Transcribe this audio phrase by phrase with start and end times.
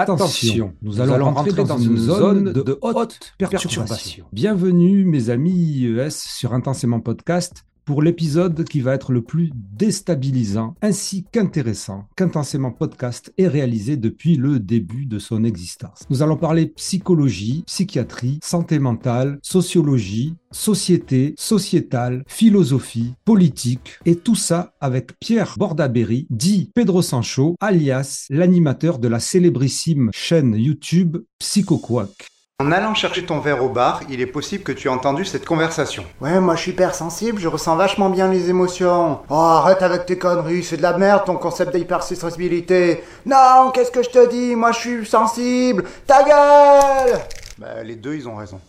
[0.00, 4.24] Attention, nous, allons, rentrer dans, une zone de, haute perturbation.
[4.32, 10.74] Bienvenue mes amis IES sur Intensément Podcast pour l'épisode qui va être le plus déstabilisant
[10.82, 16.06] ainsi qu'intéressant qu'Intensément Podcast est réalisé depuis le début de son existence.
[16.10, 24.74] Nous allons parler psychologie, psychiatrie, santé mentale, sociologie, société, sociétale, philosophie, politique, et tout ça
[24.80, 32.39] avec Pierre Bordaberry, dit Pedro Sancho, alias l'animateur de la célébrissime chaîne YouTube PsychoQuack.
[32.60, 35.46] En allant chercher ton verre au bar, il est possible que tu aies entendu cette
[35.46, 36.04] conversation.
[36.20, 39.20] Ouais, moi je suis hyper sensible, je ressens vachement bien les émotions.
[39.30, 43.02] Oh, arrête avec tes conneries, c'est de la merde ton concept d'hypersensibilité.
[43.24, 44.54] Non, qu'est-ce que je te dis?
[44.56, 45.84] Moi je suis sensible.
[46.06, 47.18] Ta gueule
[47.56, 48.60] Bah, les deux, ils ont raison.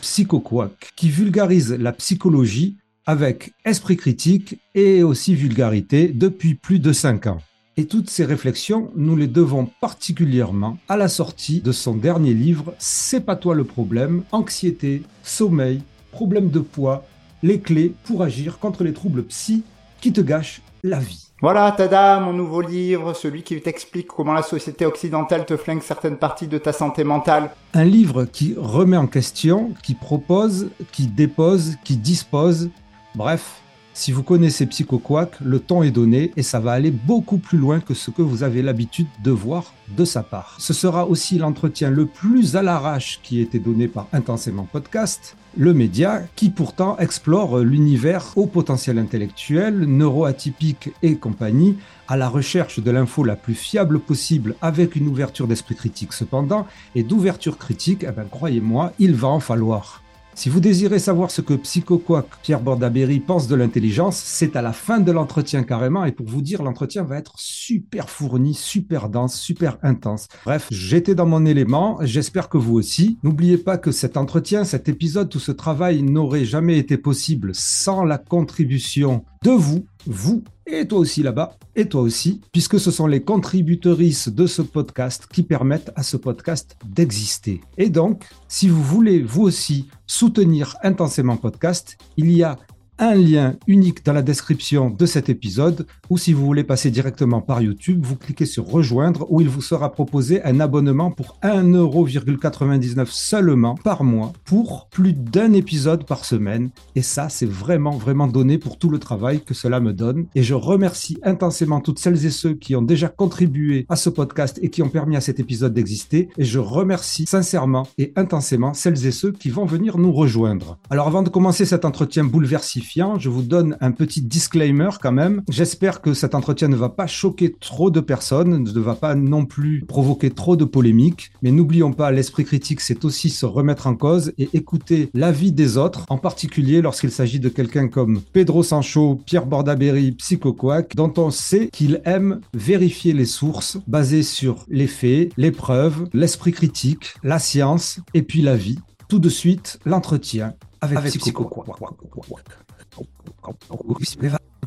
[0.00, 7.28] PsychoQuack, qui vulgarise la psychologie avec esprit critique et aussi vulgarité depuis plus de 5
[7.28, 7.38] ans.
[7.76, 12.72] Et toutes ces réflexions, nous les devons particulièrement à la sortie de son dernier livre
[12.78, 17.04] C'est pas toi le problème, anxiété, sommeil, problème de poids,
[17.42, 19.64] les clés pour agir contre les troubles psy
[20.00, 21.26] qui te gâchent la vie.
[21.42, 26.16] Voilà, tada, mon nouveau livre, celui qui t'explique comment la société occidentale te flingue certaines
[26.16, 27.50] parties de ta santé mentale.
[27.74, 32.70] Un livre qui remet en question, qui propose, qui dépose, qui dispose,
[33.16, 33.63] bref,
[33.96, 37.78] si vous connaissez PsychoQuack, le temps est donné et ça va aller beaucoup plus loin
[37.78, 40.56] que ce que vous avez l'habitude de voir de sa part.
[40.58, 45.36] Ce sera aussi l'entretien le plus à l'arrache qui a été donné par Intensément Podcast,
[45.56, 51.76] le média qui pourtant explore l'univers au potentiel intellectuel, neuroatypique et compagnie,
[52.08, 56.66] à la recherche de l'info la plus fiable possible avec une ouverture d'esprit critique cependant,
[56.96, 60.03] et d'ouverture critique, eh ben, croyez-moi, il va en falloir.
[60.36, 64.72] Si vous désirez savoir ce que PsychoQuack Pierre Bordaberry pense de l'intelligence, c'est à la
[64.72, 66.04] fin de l'entretien carrément.
[66.04, 70.26] Et pour vous dire, l'entretien va être super fourni, super dense, super intense.
[70.44, 71.98] Bref, j'étais dans mon élément.
[72.02, 73.18] J'espère que vous aussi.
[73.22, 78.04] N'oubliez pas que cet entretien, cet épisode, tout ce travail n'aurait jamais été possible sans
[78.04, 83.06] la contribution de vous, vous et toi aussi là-bas, et toi aussi, puisque ce sont
[83.06, 87.60] les contributrices de ce podcast qui permettent à ce podcast d'exister.
[87.76, 92.56] Et donc, si vous voulez vous aussi soutenir intensément podcast, il y a
[92.98, 97.40] un lien unique dans la description de cet épisode ou si vous voulez passer directement
[97.40, 103.06] par YouTube, vous cliquez sur rejoindre où il vous sera proposé un abonnement pour 1,99€
[103.06, 106.70] seulement par mois pour plus d'un épisode par semaine.
[106.94, 110.26] Et ça c'est vraiment vraiment donné pour tout le travail que cela me donne.
[110.34, 114.58] Et je remercie intensément toutes celles et ceux qui ont déjà contribué à ce podcast
[114.62, 116.28] et qui ont permis à cet épisode d'exister.
[116.38, 120.78] Et je remercie sincèrement et intensément celles et ceux qui vont venir nous rejoindre.
[120.90, 122.83] Alors avant de commencer cet entretien bouleversif
[123.18, 125.42] je vous donne un petit disclaimer quand même.
[125.50, 129.46] J'espère que cet entretien ne va pas choquer trop de personnes, ne va pas non
[129.46, 131.30] plus provoquer trop de polémiques.
[131.42, 135.76] Mais n'oublions pas, l'esprit critique, c'est aussi se remettre en cause et écouter l'avis des
[135.76, 141.30] autres, en particulier lorsqu'il s'agit de quelqu'un comme Pedro Sancho, Pierre Bordaberry, PsychoQuack, dont on
[141.30, 147.38] sait qu'il aime vérifier les sources basées sur les faits, les preuves, l'esprit critique, la
[147.38, 148.78] science et puis la vie.
[149.08, 151.14] Tout de suite, l'entretien avec, avec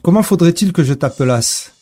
[0.01, 1.73] Comment faudrait-il que je t'appelasse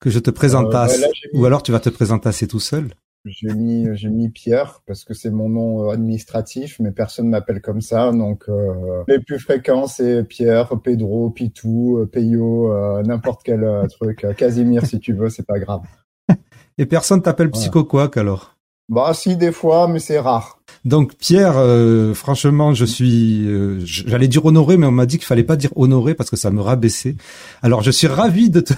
[0.00, 1.06] Que je te présentasse euh,
[1.38, 2.90] Ou alors tu vas te présenter tout seul
[3.24, 7.82] j'ai mis, mis Pierre parce que c'est mon nom euh, administratif, mais personne m'appelle comme
[7.82, 8.10] ça.
[8.12, 14.24] Donc euh, les plus fréquents c'est Pierre, Pedro, Pitou, Peyo, n'importe quel truc.
[14.36, 15.82] Casimir si tu veux, c'est pas grave.
[16.78, 18.56] Et personne t'appelle Psycho quoi alors?
[18.88, 20.57] Bah si des fois, mais c'est rare.
[20.84, 25.26] Donc Pierre, euh, franchement, je suis, euh, j'allais dire honoré, mais on m'a dit qu'il
[25.26, 27.16] fallait pas dire honoré parce que ça me rabaissait.
[27.62, 28.72] Alors je suis ravi de te,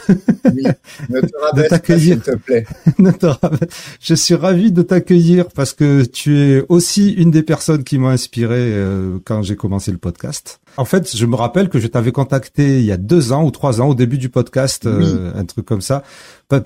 [0.53, 0.65] oui,
[1.09, 2.67] ne te t'accueillir, s'il te plaît.
[4.01, 8.09] je suis ravi de t'accueillir parce que tu es aussi une des personnes qui m'ont
[8.09, 10.61] inspiré euh, quand j'ai commencé le podcast.
[10.77, 13.51] En fait, je me rappelle que je t'avais contacté il y a deux ans ou
[13.51, 16.05] trois ans au début du podcast, un truc comme ça.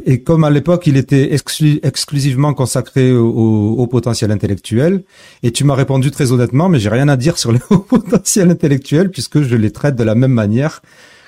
[0.05, 5.05] Et comme à l'époque, il était exclusivement consacré au, au potentiel intellectuel,
[5.43, 8.51] et tu m'as répondu très honnêtement, mais j'ai rien à dire sur les hauts potentiels
[8.51, 10.83] intellectuels puisque je les traite de la même manière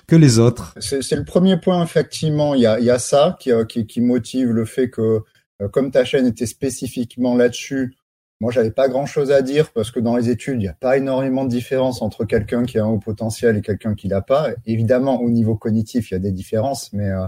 [0.07, 0.75] que les autres.
[0.81, 2.55] C'est le premier point, effectivement.
[2.55, 5.23] Il y a, ça qui, qui, qui, motive le fait que,
[5.61, 7.97] euh, comme ta chaîne était spécifiquement là-dessus,
[8.41, 10.99] moi, j'avais pas grand-chose à dire parce que dans les études, il n'y a pas
[10.99, 14.51] énormément de différence entre quelqu'un qui a un haut potentiel et quelqu'un qui l'a pas.
[14.67, 17.27] Évidemment, au niveau cognitif, il y a des différences, mais euh,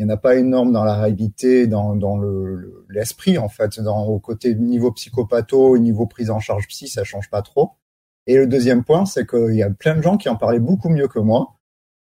[0.00, 3.80] il n'y en a pas énorme dans la réalité, dans, dans le, l'esprit en fait,
[3.80, 7.72] dans au côté niveau psychopatho, niveau prise en charge psy, ça change pas trop.
[8.26, 10.88] Et le deuxième point, c'est qu'il y a plein de gens qui en parlaient beaucoup
[10.88, 11.58] mieux que moi.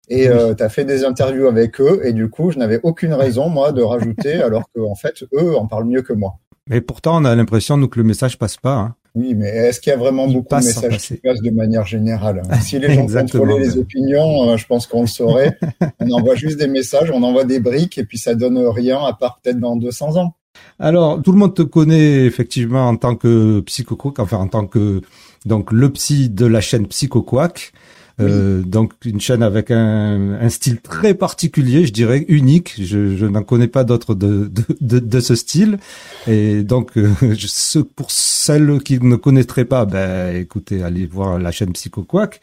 [0.09, 3.13] Et euh, tu as fait des interviews avec eux, et du coup, je n'avais aucune
[3.13, 6.39] raison, moi, de rajouter, alors qu'en fait, eux en parlent mieux que moi.
[6.67, 8.75] Mais pourtant, on a l'impression, nous, que le message passe pas.
[8.75, 8.95] Hein.
[9.15, 12.41] Oui, mais est-ce qu'il y a vraiment beaucoup de messages qui passent de manière générale
[12.61, 15.57] Si les gens contrôlaient les opinions, euh, je pense qu'on le saurait.
[15.99, 19.13] on envoie juste des messages, on envoie des briques et puis ça donne rien à
[19.13, 20.35] part peut-être dans 200 ans.
[20.79, 25.01] Alors, tout le monde te connaît effectivement en tant que psychoquack, enfin en tant que
[25.45, 27.73] donc le psy de la chaîne Psychoquack.
[28.19, 32.75] Euh, donc une chaîne avec un, un, style très particulier, je dirais unique.
[32.77, 34.51] Je, je n'en connais pas d'autres de,
[34.81, 35.79] de, de, ce style.
[36.27, 41.51] Et donc euh, ce, pour celles qui ne connaîtraient pas, ben écoutez, allez voir la
[41.51, 42.39] chaîne PsychoQuack.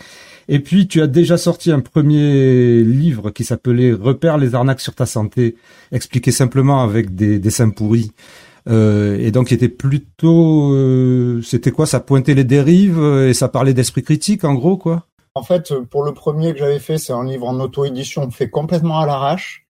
[0.49, 4.95] Et puis tu as déjà sorti un premier livre qui s'appelait Repère les arnaques sur
[4.97, 5.55] ta santé,
[5.93, 8.11] expliqué simplement avec des dessins pourris.
[8.69, 11.87] Euh, et donc, il était plutôt, euh, c'était quoi?
[11.87, 15.07] Ça pointait les dérives et ça parlait d'esprit critique, en gros, quoi?
[15.35, 19.01] En fait, pour le premier que j'avais fait, c'est un livre en auto-édition fait complètement
[19.01, 19.67] à l'arrache.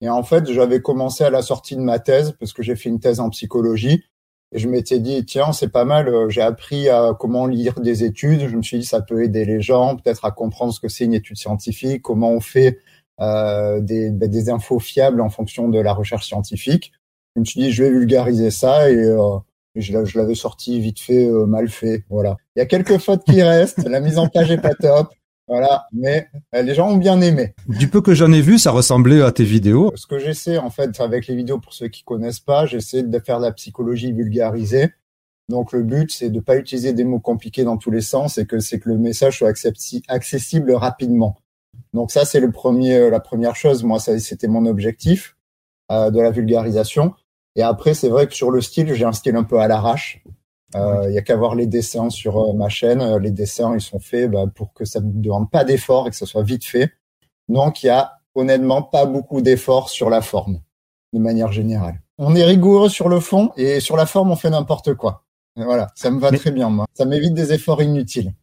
[0.00, 2.88] Et en fait, j'avais commencé à la sortie de ma thèse parce que j'ai fait
[2.88, 4.04] une thèse en psychologie.
[4.52, 8.04] Et je m'étais dit, tiens, c'est pas mal, euh, j'ai appris à comment lire des
[8.04, 8.48] études.
[8.48, 11.04] Je me suis dit, ça peut aider les gens, peut-être à comprendre ce que c'est
[11.04, 12.78] une étude scientifique, comment on fait
[13.20, 16.92] euh, des, ben, des infos fiables en fonction de la recherche scientifique.
[17.34, 19.38] Je me suis dit, je vais vulgariser ça et euh,
[19.74, 22.04] je, l'avais sorti vite fait, euh, mal fait.
[22.08, 22.36] Voilà.
[22.56, 23.84] Il y a quelques fautes qui restent.
[23.88, 25.08] la mise en page est pas top.
[25.48, 27.54] Voilà, mais euh, les gens ont bien aimé.
[27.66, 29.90] Du peu que j'en ai vu, ça ressemblait à tes vidéos.
[29.94, 33.18] Ce que j'essaie en fait avec les vidéos, pour ceux qui connaissent pas, j'essaie de
[33.18, 34.90] faire de la psychologie vulgarisée.
[35.48, 38.44] Donc le but, c'est de pas utiliser des mots compliqués dans tous les sens et
[38.44, 41.38] que c'est que le message soit accessible rapidement.
[41.94, 43.84] Donc ça, c'est le premier, euh, la première chose.
[43.84, 45.34] Moi, ça, c'était mon objectif
[45.90, 47.14] de la vulgarisation.
[47.56, 50.22] Et après, c'est vrai que sur le style, j'ai un style un peu à l'arrache.
[50.74, 53.00] Euh, il y a qu'à voir les dessins sur euh, ma chaîne.
[53.00, 56.10] Euh, les dessins, ils sont faits bah, pour que ça ne demande pas d'effort et
[56.10, 56.92] que ce soit vite fait.
[57.48, 60.60] Donc, il y a honnêtement pas beaucoup d'efforts sur la forme,
[61.12, 62.00] de manière générale.
[62.18, 65.24] On est rigoureux sur le fond et sur la forme, on fait n'importe quoi.
[65.56, 66.86] voilà, ça me va très bien, moi.
[66.94, 68.34] Ça m'évite des efforts inutiles.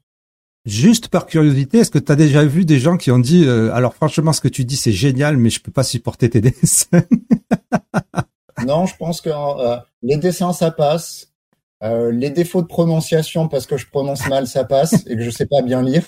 [0.65, 3.93] Juste par curiosité, est-ce que tu as déjà vu des gens qui ont dit alors
[3.93, 7.03] franchement ce que tu dis c'est génial mais je peux pas supporter tes dessins?
[8.63, 11.31] Non, je pense que euh, les dessins, ça passe.
[11.83, 15.29] Euh, les défauts de prononciation, parce que je prononce mal, ça passe et que je
[15.29, 16.07] sais pas bien lire.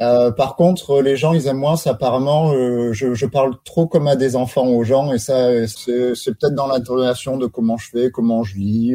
[0.00, 1.90] Euh, par contre, les gens, ils aiment moins ça.
[1.90, 2.52] Apparemment,
[2.92, 6.68] je, je, parle trop comme à des enfants aux gens, et ça, c'est, peut-être dans
[6.68, 8.94] l'intonation de comment je fais, comment je lis.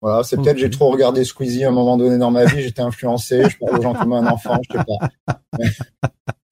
[0.00, 2.82] voilà, c'est peut-être j'ai trop regardé Squeezie à un moment donné dans ma vie, j'étais
[2.82, 5.08] influencé, je parle aux gens comme un enfant, je sais pas.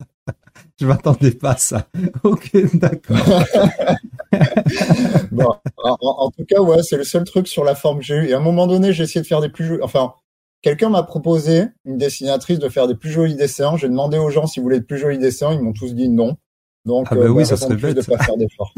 [0.81, 1.89] je m'attendais pas à ça.
[2.23, 3.17] Ok, d'accord.
[5.33, 8.29] bon, en, tout cas, ouais, c'est le seul truc sur la forme que j'ai eu.
[8.29, 9.83] Et à un moment donné, j'ai essayé de faire des plus jolis.
[9.83, 10.15] Enfin,
[10.63, 13.77] quelqu'un m'a proposé, une dessinatrice, de faire des plus jolis dessins.
[13.77, 15.53] J'ai demandé aux gens s'ils voulaient de plus jolis dessins.
[15.53, 16.37] Ils m'ont tous dit non.
[16.85, 17.97] Donc, ah bah oui, bah, ça serait bête.
[17.97, 18.75] de pas faire d'efforts.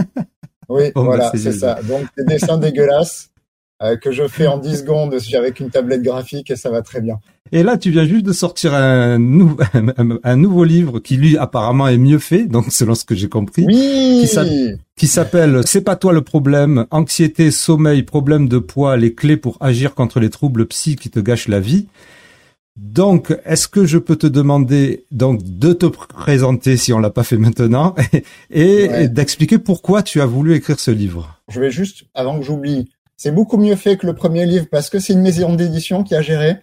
[0.69, 1.81] oui, bah, voilà, c'est ça.
[1.83, 3.31] Donc, des dessins dégueulasses.
[3.83, 7.03] Euh, que je fais en 10 secondes avec une tablette graphique et ça va très
[7.03, 7.19] bien.
[7.53, 11.99] Et là, tu viens juste de sortir un, un nouveau livre qui lui apparemment est
[11.99, 14.27] mieux fait, donc selon ce que j'ai compris, oui
[14.97, 19.59] qui s'appelle C'est pas toi le problème, anxiété, sommeil, problème de poids, les clés pour
[19.61, 21.87] agir contre les troubles psy qui te gâchent la vie.
[22.77, 27.25] Donc, est-ce que je peux te demander donc de te présenter si on l'a pas
[27.25, 27.95] fait maintenant
[28.51, 31.41] et, d'expliquer pourquoi tu as voulu écrire ce livre?
[31.49, 34.91] Je vais juste, avant que j'oublie, c'est beaucoup mieux fait que le premier livre parce
[34.91, 36.59] que c'est une maison d'édition qui a géré.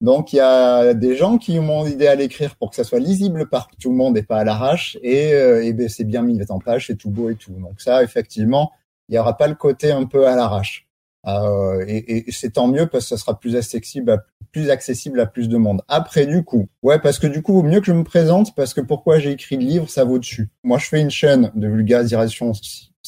[0.00, 3.00] Donc il y a des gens qui m'ont aidé à l'écrire pour que ça soit
[3.00, 4.96] lisible par tout le monde et pas à l'arrache.
[5.02, 7.52] Et, euh, et ben, c'est bien mis en page, c'est tout beau et tout.
[7.52, 8.70] Donc ça, effectivement,
[9.08, 10.86] il n'y aura pas le côté un peu à l'arrache.
[11.26, 15.56] Euh, et, et c'est tant mieux parce que ça sera plus accessible, à, plus de
[15.56, 15.82] monde.
[15.88, 18.72] Après, du coup, ouais, parce que du coup, vaut mieux que je me présente parce
[18.72, 20.48] que pourquoi j'ai écrit le livre, ça vaut dessus.
[20.62, 22.52] Moi, je fais une chaîne de vulgarisation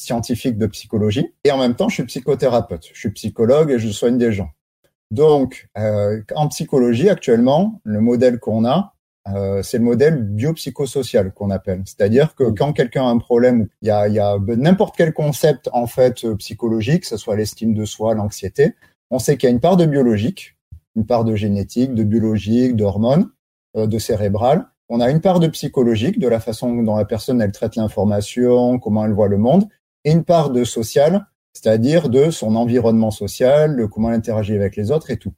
[0.01, 2.89] scientifique de psychologie et en même temps je suis psychothérapeute.
[2.93, 4.49] Je suis psychologue et je soigne des gens.
[5.11, 8.93] Donc euh, en psychologie actuellement, le modèle qu'on a,
[9.27, 11.83] euh, c'est le modèle biopsychosocial qu'on appelle.
[11.85, 15.13] C'est-à-dire que quand quelqu'un a un problème, il y a, il y a n'importe quel
[15.13, 18.73] concept en fait psychologique, que ce soit l'estime de soi, l'anxiété,
[19.11, 20.55] on sait qu'il y a une part de biologique,
[20.95, 23.29] une part de génétique, de biologique, d'hormones,
[23.77, 24.67] euh, de cérébral.
[24.89, 28.79] On a une part de psychologique, de la façon dont la personne elle traite l'information,
[28.79, 29.67] comment elle voit le monde,
[30.05, 34.75] et une part de social, c'est-à-dire de son environnement social, de comment elle interagit avec
[34.75, 35.33] les autres et tout.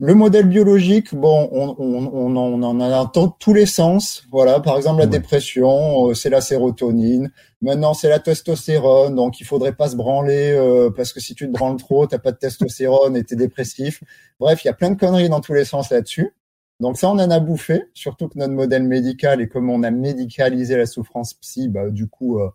[0.00, 4.24] Le modèle biologique, bon, on, on, on, en, on en a dans tous les sens.
[4.32, 7.30] Voilà, par exemple la dépression, euh, c'est la sérotonine.
[7.62, 11.46] Maintenant, c'est la testostérone, donc il faudrait pas se branler euh, parce que si tu
[11.46, 14.02] te branles trop, t'as pas de testostérone et t'es dépressif.
[14.40, 16.34] Bref, il y a plein de conneries dans tous les sens là-dessus.
[16.80, 19.92] Donc ça, on en a bouffé, surtout que notre modèle médical et comme on a
[19.92, 22.48] médicalisé la souffrance psy, bah, du coup, euh,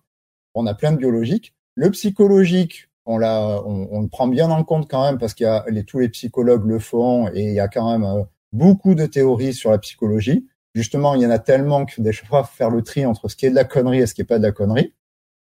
[0.54, 1.54] on a plein de biologiques.
[1.76, 5.50] Le psychologique, on, l'a, on, le prend bien en compte quand même parce qu'il y
[5.50, 8.96] a les, tous les psychologues le font et il y a quand même euh, beaucoup
[8.96, 10.48] de théories sur la psychologie.
[10.76, 13.46] Justement, il y en a tellement que des fois faire le tri entre ce qui
[13.46, 14.94] est de la connerie et ce qui est pas de la connerie.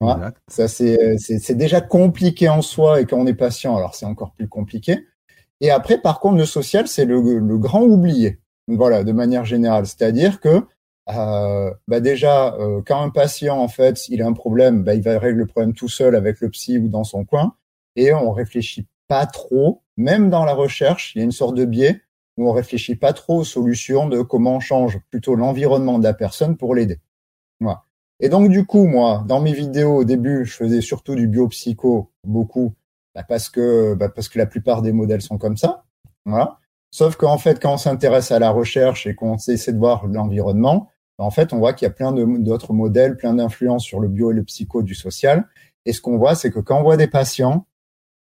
[0.01, 0.35] Voilà.
[0.49, 4.33] Ça c'est, c'est, déjà compliqué en soi et quand on est patient, alors c'est encore
[4.33, 5.07] plus compliqué.
[5.61, 8.41] Et après, par contre, le social, c'est le, le grand oublié.
[8.67, 10.67] Voilà, de manière générale, c'est-à-dire que
[11.11, 15.03] euh, bah déjà, euh, quand un patient en fait, il a un problème, bah, il
[15.03, 17.55] va régler le problème tout seul avec le psy ou dans son coin,
[17.97, 21.65] et on réfléchit pas trop, même dans la recherche, il y a une sorte de
[21.65, 22.01] biais
[22.37, 26.15] où on réfléchit pas trop aux solutions de comment on change plutôt l'environnement de la
[26.15, 27.01] personne pour l'aider.
[27.61, 27.85] Voilà.
[28.21, 32.11] Et donc du coup, moi, dans mes vidéos au début, je faisais surtout du biopsycho,
[32.25, 32.75] beaucoup,
[33.15, 35.85] bah, parce que bah, parce que la plupart des modèles sont comme ça.
[36.25, 36.59] Voilà.
[36.91, 40.91] Sauf qu'en fait, quand on s'intéresse à la recherche et qu'on essaie de voir l'environnement,
[41.19, 44.31] en fait, on voit qu'il y a plein d'autres modèles, plein d'influences sur le bio
[44.33, 45.47] et le psycho du social.
[45.87, 47.67] Et ce qu'on voit, c'est que quand on voit des patients,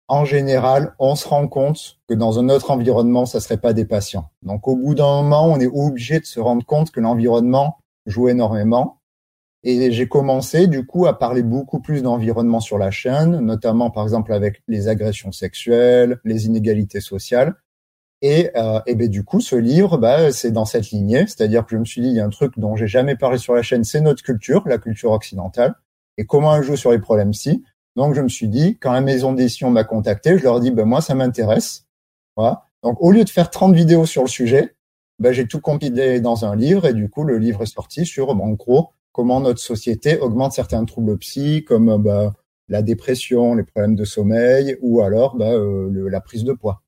[0.07, 3.85] en général, on se rend compte que dans un autre environnement, ça serait pas des
[3.85, 4.29] patients.
[4.43, 8.27] Donc, au bout d'un moment, on est obligé de se rendre compte que l'environnement joue
[8.27, 8.99] énormément.
[9.63, 14.03] Et j'ai commencé, du coup, à parler beaucoup plus d'environnement sur la chaîne, notamment, par
[14.03, 17.55] exemple, avec les agressions sexuelles, les inégalités sociales,
[18.21, 21.77] et, euh, ben du coup, ce livre, bah, c'est dans cette lignée, c'est-à-dire que je
[21.77, 23.83] me suis dit, il y a un truc dont j'ai jamais parlé sur la chaîne,
[23.83, 25.75] c'est notre culture, la culture occidentale,
[26.17, 27.63] et comment elle joue sur les problèmes ci.
[27.95, 30.85] Donc, je me suis dit, quand la maison d'édition m'a contacté, je leur dis, ben
[30.85, 31.87] moi, ça m'intéresse.
[32.37, 32.65] Voilà.
[32.83, 34.75] Donc, au lieu de faire 30 vidéos sur le sujet,
[35.19, 38.29] ben, j'ai tout compilé dans un livre, et du coup, le livre est sorti sur,
[38.29, 42.33] en gros, comment notre société augmente certains troubles psy, comme
[42.69, 46.83] la dépression, les problèmes de sommeil, ou alors euh, la prise de poids.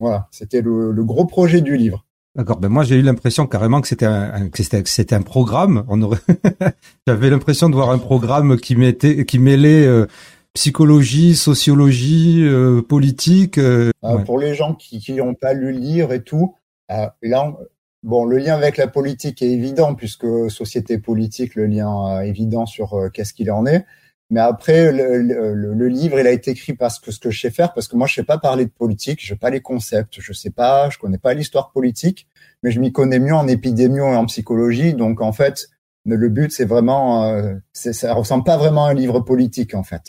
[0.00, 2.06] Voilà, c'était le, gros projet du livre.
[2.34, 2.58] D'accord.
[2.58, 5.84] Ben moi j'ai eu l'impression carrément que c'était un, c'était un programme.
[5.88, 6.20] On aurait,
[7.06, 10.06] j'avais l'impression de voir un programme qui mettait, qui mêlait euh,
[10.54, 13.58] psychologie, sociologie, euh, politique.
[13.58, 16.54] Euh, ah, pour les gens qui n'ont pas lu le livre et tout,
[16.88, 17.56] là,
[18.02, 23.10] bon, le lien avec la politique est évident puisque société politique, le lien évident sur
[23.12, 23.84] qu'est-ce qu'il en est.
[24.30, 27.40] Mais après, le, le, le, livre, il a été écrit parce que ce que je
[27.40, 29.60] sais faire, parce que moi, je sais pas parler de politique, je sais pas les
[29.60, 32.28] concepts, je sais pas, je connais pas l'histoire politique,
[32.62, 34.94] mais je m'y connais mieux en épidémio et en psychologie.
[34.94, 35.68] Donc, en fait,
[36.04, 40.02] le but, c'est vraiment, euh, ça ressemble pas vraiment à un livre politique, en fait.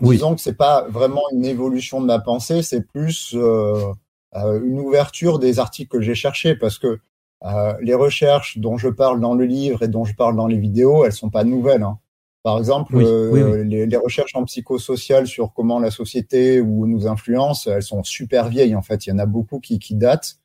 [0.00, 0.16] Oui.
[0.16, 3.92] Disons que c'est pas vraiment une évolution de ma pensée, c'est plus euh,
[4.36, 7.00] euh une ouverture des articles que j'ai cherchés, parce que
[7.44, 10.58] euh, les recherches dont je parle dans le livre et dont je parle dans les
[10.58, 11.82] vidéos, elles sont pas nouvelles.
[11.82, 11.98] Hein.
[12.44, 17.82] Par exemple, euh, Les, recherches en psychosocial sur comment la société ou nous influence, elles
[17.82, 19.06] sont super vieilles en fait.
[19.06, 20.36] Il y en a beaucoup qui, qui datent.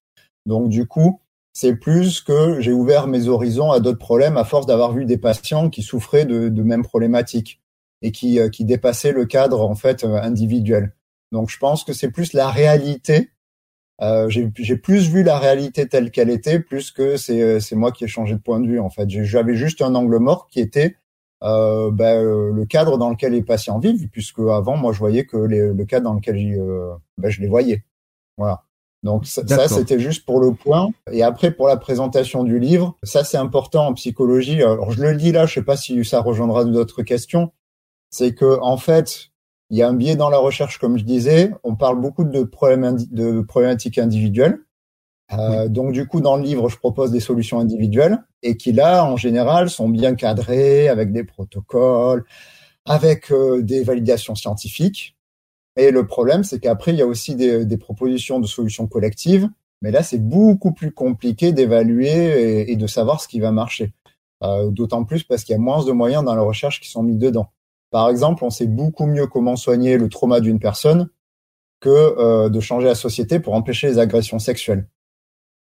[0.46, 1.20] Donc du coup,
[1.53, 5.18] c'est plus que j'ai ouvert mes horizons à d'autres problèmes à force d'avoir vu des
[5.18, 7.62] patients qui souffraient de, de mêmes problématiques
[8.01, 10.94] et qui, euh, qui dépassaient le cadre en fait euh, individuel.
[11.32, 13.29] Donc je pense que c'est plus la réalité.
[14.01, 18.08] Euh, j'ai plus vu la réalité telle qu'elle était, plus que c'est moi qui ai
[18.08, 19.10] changé de point de vue en fait.
[19.10, 20.96] J'avais juste un angle mort qui était
[21.43, 25.25] euh, ben, euh, le cadre dans lequel les patients vivent, puisque avant, moi, je voyais
[25.25, 27.84] que les, le cadre dans lequel euh, ben, je les voyais.
[28.38, 28.63] Voilà.
[29.03, 30.89] Donc ça, c'était juste pour le point.
[31.12, 34.62] Et après, pour la présentation du livre, ça c'est important en psychologie.
[34.62, 37.53] Alors je le dis là, je sais pas si ça rejoindra d'autres questions.
[38.10, 39.29] C'est que en fait,
[39.69, 41.51] il y a un biais dans la recherche, comme je disais.
[41.63, 44.60] On parle beaucoup de problèmes de problématiques individuelles.
[45.33, 49.05] Euh, donc du coup, dans le livre, je propose des solutions individuelles et qui là,
[49.05, 52.25] en général, sont bien cadrées avec des protocoles,
[52.86, 55.15] avec euh, des validations scientifiques.
[55.75, 59.48] Et le problème, c'est qu'après, il y a aussi des, des, propositions de solutions collectives,
[59.81, 63.93] mais là, c'est beaucoup plus compliqué d'évaluer et, de savoir ce qui va marcher.
[64.43, 67.03] Euh, D'autant plus parce qu'il y a moins de moyens dans la recherche qui sont
[67.03, 67.51] mis dedans.
[67.91, 71.09] Par exemple, on sait beaucoup mieux comment soigner le trauma d'une personne
[71.79, 74.88] que euh, de changer la société pour empêcher les agressions sexuelles.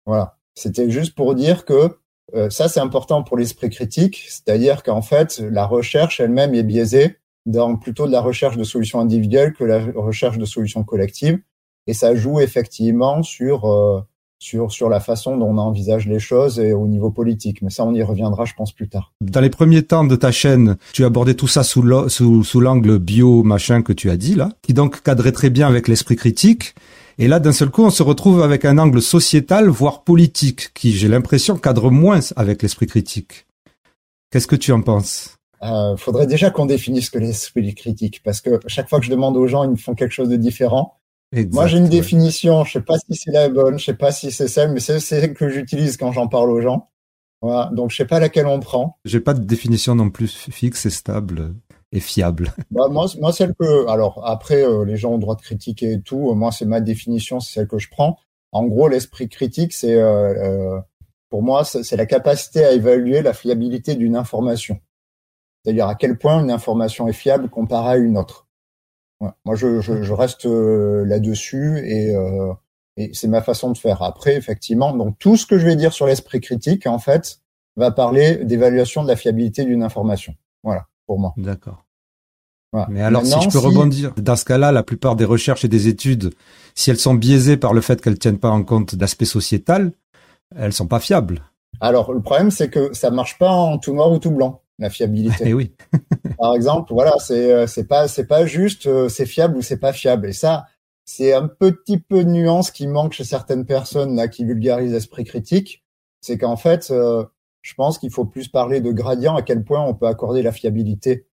[0.10, 0.38] Voilà.
[0.56, 2.00] C'était juste pour dire que
[2.34, 7.18] euh, ça, c'est important pour l'esprit critique, c'est-à-dire qu'en fait, la recherche elle-même est biaisée
[7.46, 11.38] dans plutôt de la recherche de solutions individuelles que la recherche de solutions collectives.
[11.86, 14.02] Et ça joue effectivement sur, euh,
[14.40, 17.62] sur, sur la façon dont on envisage les choses et au niveau politique.
[17.62, 19.14] Mais ça, on y reviendra, je pense, plus tard.
[19.22, 23.44] Dans les premiers temps de ta chaîne, tu abordais tout ça sous l'angle sous, bio,
[23.44, 26.74] machin que tu as dit là, qui donc cadrait très bien avec l'esprit critique.
[27.22, 30.94] Et là, d'un seul coup, on se retrouve avec un angle sociétal, voire politique, qui,
[30.94, 33.46] j'ai l'impression, cadre moins avec l'esprit critique.
[34.32, 35.38] Qu'est-ce que tu en penses?
[35.62, 39.12] Euh, Faudrait déjà qu'on définisse ce que l'esprit critique, parce que chaque fois que je
[39.12, 41.02] demande aux gens, ils me font quelque chose de différent.
[41.52, 42.64] Moi, j'ai une définition.
[42.64, 45.02] Je sais pas si c'est la bonne, je sais pas si c'est celle, mais c'est
[45.02, 46.90] celle que j'utilise quand j'en parle aux gens.
[47.42, 47.70] Voilà.
[47.74, 48.98] Donc, je sais pas laquelle on prend.
[49.04, 51.54] J'ai pas de définition non plus fixe et stable.
[51.92, 55.36] Est fiable bah, moi, moi, celle que, alors après, euh, les gens ont le droit
[55.36, 56.34] de critiquer et tout.
[56.34, 58.18] Moi, c'est ma définition, c'est celle que je prends.
[58.52, 60.82] En gros, l'esprit critique, c'est, euh, euh
[61.30, 64.80] pour moi, c'est la capacité à évaluer la fiabilité d'une information.
[65.64, 68.48] C'est-à-dire à quel point une information est fiable comparée à une autre.
[69.20, 72.16] Moi, je, je, je reste euh, là-dessus et,
[72.98, 74.02] et c'est ma façon de faire.
[74.02, 77.42] Après, effectivement, donc tout ce que je vais dire sur l'esprit critique, en fait,
[77.76, 80.34] va parler d'évaluation de la fiabilité d'une information.
[80.64, 81.34] Voilà, pour moi.
[81.38, 81.86] D'accord.
[82.90, 85.88] Mais alors, si je peux rebondir, dans ce cas-là, la plupart des recherches et des
[85.88, 86.36] études,
[86.76, 89.92] si elles sont biaisées par le fait qu'elles tiennent pas en compte d'aspect sociétal,
[90.56, 91.42] elles sont pas fiables.
[91.82, 94.92] Alors, le problème, c'est que ça marche pas en tout noir ou tout blanc, la
[94.92, 95.46] fiabilité.
[95.46, 95.72] Et eh oui.
[96.38, 99.80] par exemple, voilà, c'est euh, c'est pas c'est pas juste euh, c'est fiable ou c'est
[99.80, 100.28] pas fiable.
[100.28, 100.68] Et ça,
[101.06, 105.24] c'est un petit peu de nuance qui manque chez certaines personnes là qui vulgarisent l'esprit
[105.24, 105.84] critique.
[106.22, 107.26] C'est qu'en fait, euh,
[107.70, 110.52] je pense qu'il faut plus parler de gradient, à quel point on peut accorder la
[110.52, 111.28] fiabilité.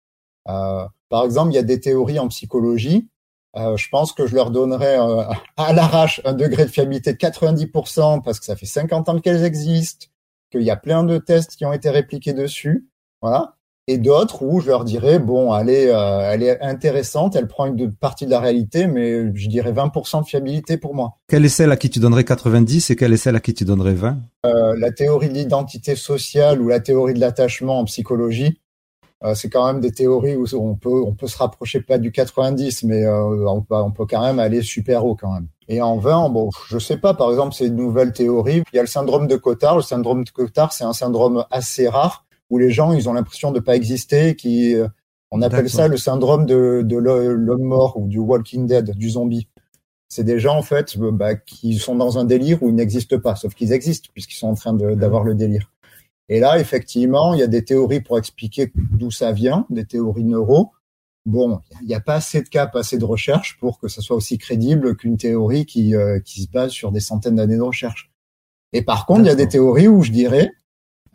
[0.48, 3.08] Euh, par exemple, il y a des théories en psychologie.
[3.56, 5.22] Euh, je pense que je leur donnerais euh,
[5.56, 9.44] à l'arrache un degré de fiabilité de 90% parce que ça fait 50 ans qu'elles
[9.44, 10.08] existent,
[10.50, 12.86] qu'il y a plein de tests qui ont été répliqués dessus.
[13.22, 13.56] Voilà
[13.88, 17.66] et d'autres où je leur dirais bon, elle est, euh, elle est intéressante, elle prend
[17.66, 21.18] une partie de la réalité, mais je dirais 20% de fiabilité pour moi.
[21.28, 23.64] Quelle est celle à qui tu donnerais 90 et quelle est celle à qui tu
[23.64, 28.60] donnerais 20 euh, La théorie de l'identité sociale ou la théorie de l'attachement en psychologie,
[29.24, 32.12] euh, c'est quand même des théories où on peut, on peut se rapprocher pas du
[32.12, 35.46] 90, mais euh, on, peut, on peut quand même aller super haut quand même.
[35.68, 38.62] Et en 20, bon, je sais pas, par exemple, c'est une nouvelle théorie.
[38.72, 39.76] Il y a le syndrome de Cotard.
[39.76, 43.52] Le syndrome de Cotard, c'est un syndrome assez rare où les gens ils ont l'impression
[43.52, 44.88] de pas exister, qui euh,
[45.30, 49.48] on appelle ça le syndrome de, de l'homme mort ou du Walking Dead, du zombie.
[50.08, 53.18] C'est des gens en fait euh, bah, qui sont dans un délire où ils n'existent
[53.18, 55.70] pas, sauf qu'ils existent puisqu'ils sont en train d'avoir le délire.
[56.28, 60.24] Et là, effectivement, il y a des théories pour expliquer d'où ça vient, des théories
[60.24, 60.72] neuro.
[61.24, 64.00] Bon, il n'y a pas assez de cas, pas assez de recherches pour que ça
[64.00, 67.62] soit aussi crédible qu'une théorie qui, euh, qui se base sur des centaines d'années de
[67.62, 68.12] recherche.
[68.72, 70.52] Et par contre, il y a des théories où je dirais,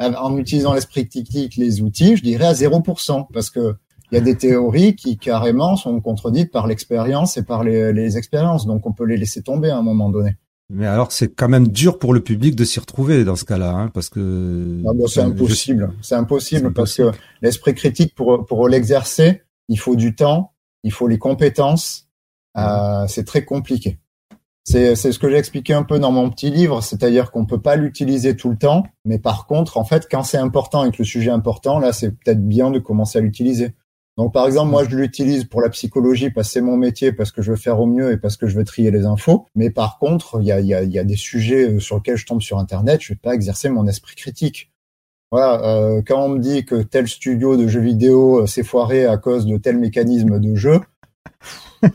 [0.02, 3.76] en utilisant l'esprit critique, les outils, je dirais à 0%, parce que
[4.12, 8.66] il y a des théories qui carrément sont contredites par l'expérience et par les, expériences,
[8.66, 10.36] donc on peut les laisser tomber à un moment donné.
[10.70, 13.72] Mais alors c'est quand même dur pour le public de s'y retrouver dans ce cas-là,
[13.72, 17.12] hein, parce que ah c'est impossible, c'est impossible parce que
[17.42, 22.08] l'esprit critique pour pour l'exercer, il faut du temps, il faut les compétences,
[22.58, 24.00] euh, c'est très compliqué.
[24.63, 27.76] C'est ce que j'ai expliqué un peu dans mon petit livre, c'est-à-dire qu'on peut pas
[27.76, 31.04] l'utiliser tout le temps, mais par contre, en fait, quand c'est important et que le
[31.04, 33.74] sujet important, là, c'est peut-être bien de commencer à l'utiliser.
[34.17, 37.32] Donc, par exemple, moi, je l'utilise pour la psychologie parce que c'est mon métier, parce
[37.32, 39.47] que je veux faire au mieux et parce que je veux trier les infos.
[39.56, 43.02] Mais par contre, il y a, des sujets euh, sur lesquels je tombe sur Internet,
[43.02, 44.71] je vais pas exercer mon esprit critique.
[45.32, 49.06] Voilà, euh, quand on me dit que tel studio de jeux vidéo euh, s'est foiré
[49.06, 50.82] à cause de tel mécanisme de jeu,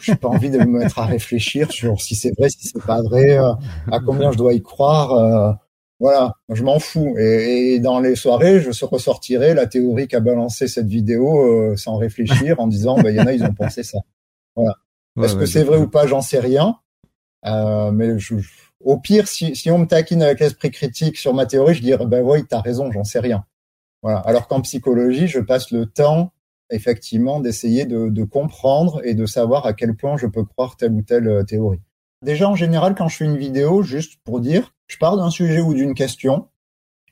[0.00, 3.02] j'ai pas envie de me mettre à réfléchir sur si c'est vrai, si c'est pas
[3.02, 3.52] vrai, euh,
[3.90, 5.12] à combien je dois y croire.
[5.12, 5.52] Euh,
[5.98, 7.16] voilà, je m'en fous.
[7.18, 12.60] Et, dans les soirées, je ressortirai la théorie qu'a balancé cette vidéo euh, sans réfléchir,
[12.60, 13.98] en disant, bah, il y en a, ils ont pensé ça.
[14.54, 14.74] Voilà.
[15.22, 16.76] Est-ce que c'est vrai ou pas, j'en sais rien.
[17.44, 18.34] mais je,
[18.84, 22.04] au pire, si, si on me taquine avec l'esprit critique sur ma théorie, je dirais,
[22.06, 23.44] ben oui, t'as raison, j'en sais rien.
[24.02, 24.18] Voilà.
[24.20, 26.32] Alors qu'en psychologie, je passe le temps
[26.70, 31.02] effectivement d'essayer de, comprendre et de savoir à quel point je peux croire telle ou
[31.02, 31.80] telle euh, théorie.
[32.22, 35.60] Déjà, en général, quand je fais une vidéo, juste pour dire, je pars d'un sujet
[35.60, 36.48] ou d'une question,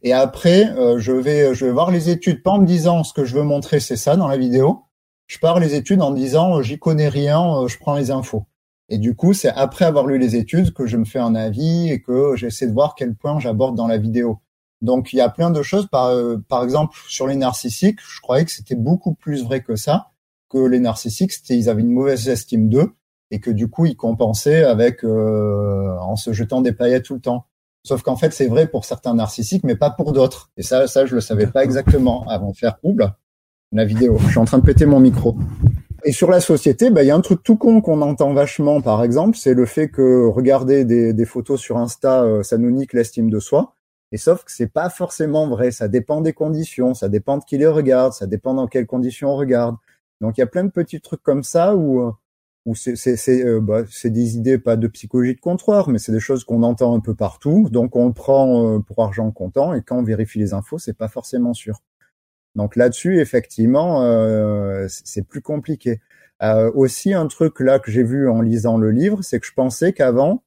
[0.03, 3.13] et après, euh, je vais, je vais voir les études, pas en me disant ce
[3.13, 4.83] que je veux montrer, c'est ça dans la vidéo.
[5.27, 8.47] Je pars les études en disant, euh, j'y connais rien, je prends les infos.
[8.89, 11.91] Et du coup, c'est après avoir lu les études que je me fais un avis
[11.91, 14.41] et que j'essaie de voir quel point j'aborde dans la vidéo.
[14.85, 15.89] Donc il y a plein de choses.
[15.89, 19.77] Par, euh, par exemple, sur les narcissiques, je croyais que c'était beaucoup plus vrai que
[19.77, 20.11] ça,
[20.51, 22.93] que les narcissiques, c'était ils avaient une mauvaise estime d'eux
[23.31, 27.21] et que du coup ils compensaient avec euh, en se jetant des paillettes tout le
[27.21, 27.47] temps.
[27.83, 30.51] Sauf qu'en fait c'est vrai pour certains narcissiques, mais pas pour d'autres.
[30.59, 33.15] Et ça, ça je le savais pas exactement avant de faire ouble
[33.73, 34.19] la vidéo.
[34.21, 35.37] Je suis en train de péter mon micro.
[36.05, 38.83] Et sur la société, bah, il y a un truc tout con qu'on entend vachement,
[38.83, 42.71] par exemple, c'est le fait que regarder des, des photos sur Insta, euh, ça nous
[42.71, 43.75] nique l'estime de soi.
[44.13, 45.71] Et sauf que c'est pas forcément vrai.
[45.71, 49.31] Ça dépend des conditions, ça dépend de qui les regarde, ça dépend dans quelles conditions
[49.31, 49.77] on regarde.
[50.21, 52.13] Donc il y a plein de petits trucs comme ça où euh,
[52.67, 56.21] où c'est euh, bah, c'est des idées pas de psychologie de comptoir, mais c'est des
[56.21, 57.69] choses qu'on entend un peu partout.
[57.71, 60.97] Donc on le prend euh, pour argent comptant et quand on vérifie les infos, c'est
[60.97, 61.81] pas forcément sûr.
[62.55, 64.01] Donc là-dessus, effectivement,
[64.89, 66.01] c'est plus compliqué.
[66.75, 69.93] aussi un truc là que j'ai vu en lisant le livre, c'est que je pensais
[69.93, 70.45] qu'avant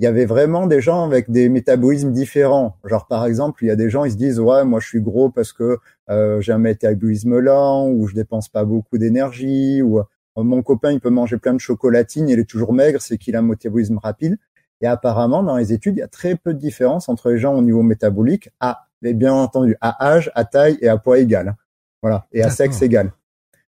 [0.00, 2.74] il y avait vraiment des gens avec des métabolismes différents.
[2.86, 5.02] Genre par exemple, il y a des gens ils se disent ouais moi je suis
[5.02, 5.76] gros parce que
[6.08, 10.04] euh, j'ai un métabolisme lent ou je dépense pas beaucoup d'énergie ou euh,
[10.38, 13.40] mon copain il peut manger plein de chocolatine, il est toujours maigre, c'est qu'il a
[13.40, 14.38] un métabolisme rapide.
[14.80, 17.54] Et apparemment dans les études il y a très peu de différence entre les gens
[17.54, 21.56] au niveau métabolique à et bien entendu à âge, à taille et à poids égal.
[22.00, 23.12] Voilà et à sexe égal.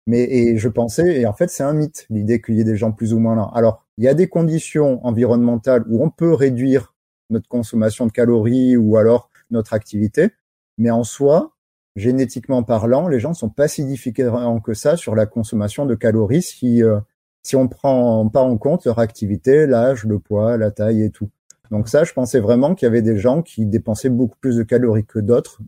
[0.06, 2.76] Mais et je pensais, et en fait c'est un mythe, l'idée qu'il y ait des
[2.76, 3.50] gens plus ou moins lents.
[3.50, 6.96] Alors il y a des conditions environnementales où on peut réduire
[7.30, 10.30] notre consommation de calories ou alors notre activité,
[10.78, 11.52] mais en soi,
[11.98, 16.42] génétiquement parlant, les gens sont pas si différents que ça sur la consommation de calories
[16.42, 17.02] si euh,
[17.44, 21.30] si on prend pas en compte leur activité, l'âge, le poids, la taille et tout.
[21.70, 24.64] Donc ça, je pensais vraiment qu'il y avait des gens qui dépensaient beaucoup plus de
[24.64, 25.60] calories que d'autres,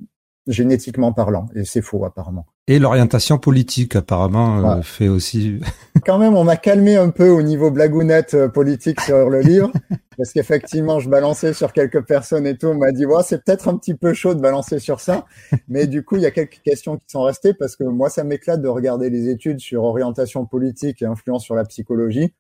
[0.52, 2.46] génétiquement parlant, et c'est faux apparemment.
[2.68, 5.60] Et l'orientation politique, apparemment, euh, fait aussi.
[6.06, 9.72] Quand même, on m'a calmé un peu au niveau blagounette euh, politique sur le livre,
[10.18, 12.68] parce qu'effectivement, je balançais sur quelques personnes et tout.
[12.68, 15.26] On m'a dit, ouais, c'est peut-être un petit peu chaud de balancer sur ça,
[15.68, 18.24] mais du coup, il y a quelques questions qui sont restées parce que moi, ça
[18.24, 22.34] m'éclate de regarder les études sur orientation politique et influence sur la psychologie.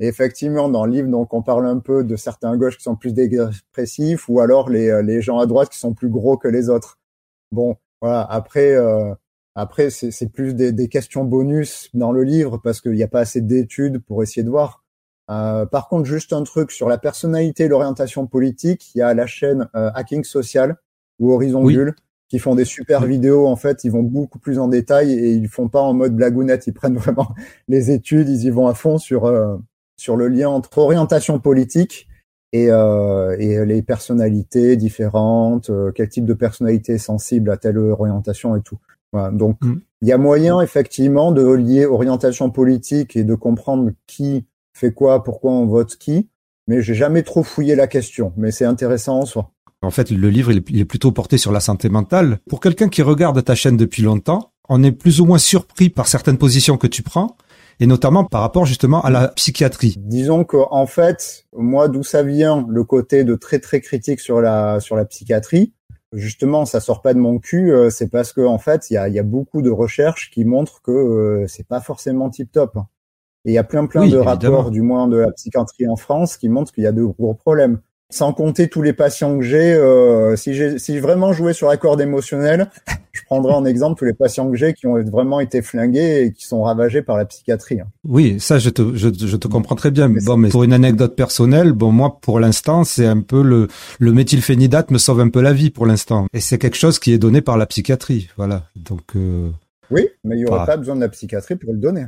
[0.00, 2.96] Et effectivement, dans le livre, donc, on parle un peu de certains gauches qui sont
[2.96, 6.48] plus dépressifs ou alors les, euh, les gens à droite qui sont plus gros que
[6.48, 6.98] les autres.
[7.52, 8.22] Bon, voilà.
[8.22, 9.14] Après, euh,
[9.54, 13.20] après, c'est plus des, des, questions bonus dans le livre parce qu'il n'y a pas
[13.20, 14.84] assez d'études pour essayer de voir.
[15.30, 19.14] Euh, par contre, juste un truc sur la personnalité et l'orientation politique, il y a
[19.14, 20.76] la chaîne euh, Hacking Social
[21.20, 21.94] ou Horizon Bull
[22.28, 23.46] qui font des super vidéos.
[23.46, 26.66] En fait, ils vont beaucoup plus en détail et ils font pas en mode blagounette.
[26.66, 27.34] Ils prennent vraiment
[27.68, 29.56] les études, ils y vont à fond sur euh,
[29.96, 32.08] sur le lien entre orientation politique
[32.52, 37.78] et, euh, et les personnalités différentes, euh, quel type de personnalité est sensible à telle
[37.78, 38.78] orientation et tout.
[39.12, 39.80] Voilà, donc mm.
[40.02, 45.22] il y a moyen effectivement de lier orientation politique et de comprendre qui fait quoi,
[45.22, 46.28] pourquoi on vote qui,
[46.66, 49.50] mais j'ai jamais trop fouillé la question, mais c'est intéressant en soi.
[49.82, 52.38] En fait, le livre il est plutôt porté sur la santé mentale.
[52.48, 56.06] Pour quelqu'un qui regarde ta chaîne depuis longtemps, on est plus ou moins surpris par
[56.06, 57.36] certaines positions que tu prends,
[57.80, 59.96] et notamment par rapport justement à la psychiatrie.
[59.98, 64.78] Disons qu'en fait, moi, d'où ça vient, le côté de très très critique sur la
[64.80, 65.72] sur la psychiatrie,
[66.12, 67.72] justement, ça sort pas de mon cul.
[67.72, 70.44] Euh, c'est parce que en fait, il y a, y a beaucoup de recherches qui
[70.44, 72.76] montrent que euh, c'est pas forcément tip top.
[73.46, 76.36] Et il y a plein plein de rapports, du moins de la psychiatrie en France,
[76.36, 77.80] qui montrent qu'il y a de gros problèmes.
[78.10, 81.76] Sans compter tous les patients que j'ai, euh, si j'ai si vraiment joué sur la
[81.76, 82.68] corde émotionnelle,
[83.12, 86.32] je prendrai en exemple tous les patients que j'ai qui ont vraiment été flingués et
[86.32, 87.80] qui sont ravagés par la psychiatrie.
[87.80, 87.86] Hein.
[88.04, 90.08] Oui, ça je te je, je te comprends très bien.
[90.08, 93.68] Mais bon, mais pour une anecdote personnelle, bon moi pour l'instant c'est un peu le
[93.98, 97.12] le méthylphénidate me sauve un peu la vie pour l'instant et c'est quelque chose qui
[97.12, 98.64] est donné par la psychiatrie, voilà.
[98.74, 99.50] Donc euh...
[99.90, 102.06] oui, mais il y aurait pas besoin de la psychiatrie pour le donner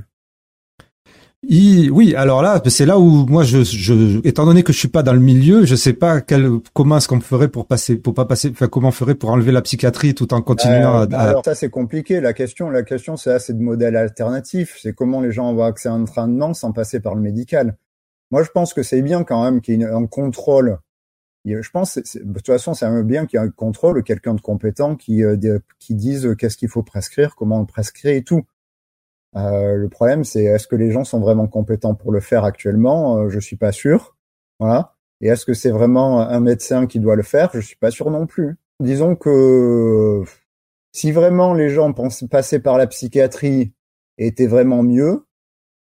[1.49, 5.03] oui, alors là, c'est là où moi, je, je, étant donné que je suis pas
[5.03, 8.27] dans le milieu, je sais pas quel, comment est-ce qu'on ferait pour passer, pour pas
[8.27, 11.01] passer, enfin comment on ferait pour enlever la psychiatrie tout en continuant.
[11.01, 12.21] Euh, à, Alors ça, c'est compliqué.
[12.21, 14.79] La question, la question, c'est assez de modèles alternatifs.
[14.81, 17.77] C'est comment les gens vont accès à un entraînement sans passer par le médical.
[18.31, 20.79] Moi, je pense que c'est bien quand même qu'il y ait un contrôle.
[21.45, 24.95] Je pense, de toute façon, c'est bien qu'il y ait un contrôle, quelqu'un de compétent
[24.95, 28.45] qui, euh, qui dise qu'est-ce qu'il faut prescrire, comment on le prescrit et tout.
[29.37, 33.19] Euh, le problème, c'est est-ce que les gens sont vraiment compétents pour le faire actuellement?
[33.19, 34.17] Euh, Je suis pas sûr.
[34.61, 34.95] Voilà.
[35.21, 37.51] Et est-ce que c'est vraiment un médecin qui doit le faire?
[37.55, 38.57] Je suis pas sûr non plus.
[38.81, 40.23] Disons que
[40.93, 41.93] si vraiment les gens
[42.31, 43.73] passer par la psychiatrie
[44.19, 45.25] étaient vraiment mieux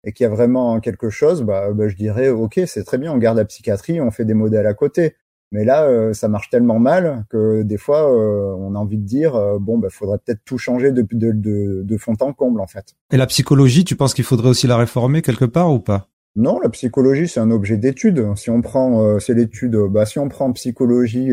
[0.05, 3.13] et qu'il y a vraiment quelque chose, bah, bah je dirais ok, c'est très bien,
[3.13, 5.17] on garde la psychiatrie, on fait des modèles à côté.
[5.53, 9.05] Mais là, euh, ça marche tellement mal que des fois, euh, on a envie de
[9.05, 12.61] dire euh, bon, bah, faudrait peut-être tout changer de, de, de, de, fond en comble
[12.63, 12.95] en fait.
[13.13, 16.09] Et la psychologie, tu penses qu'il faudrait aussi la réformer quelque part ou pas?
[16.37, 18.35] Non, la psychologie c'est un objet d'étude.
[18.37, 19.77] Si on prend, c'est l'étude.
[19.91, 21.29] Bah, si on prend psychologie,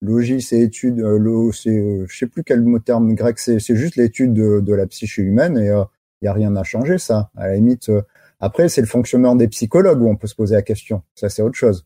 [0.00, 3.58] logie c'est étude, lo, c'est, je sais plus quel mot terme grec c'est.
[3.58, 6.98] C'est juste l'étude de, de, la psyché humaine et il y a rien à changer
[6.98, 7.30] ça.
[7.36, 7.90] À la limite,
[8.38, 11.02] après c'est le fonctionnement des psychologues où on peut se poser la question.
[11.16, 11.84] Ça c'est autre chose.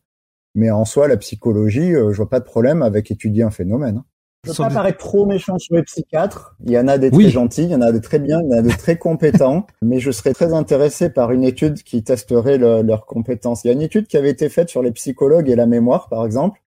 [0.57, 3.99] Mais en soi, la psychologie, euh, je vois pas de problème avec étudier un phénomène.
[3.99, 4.05] Hein.
[4.45, 6.57] Je veux pas paraître trop méchant sur les psychiatres.
[6.65, 8.51] Il y en a des très gentils, il y en a des très bien, il
[8.51, 9.67] y en a des très compétents.
[9.83, 13.65] mais je serais très intéressé par une étude qui testerait leurs compétences.
[13.65, 16.09] Il y a une étude qui avait été faite sur les psychologues et la mémoire,
[16.09, 16.63] par exemple,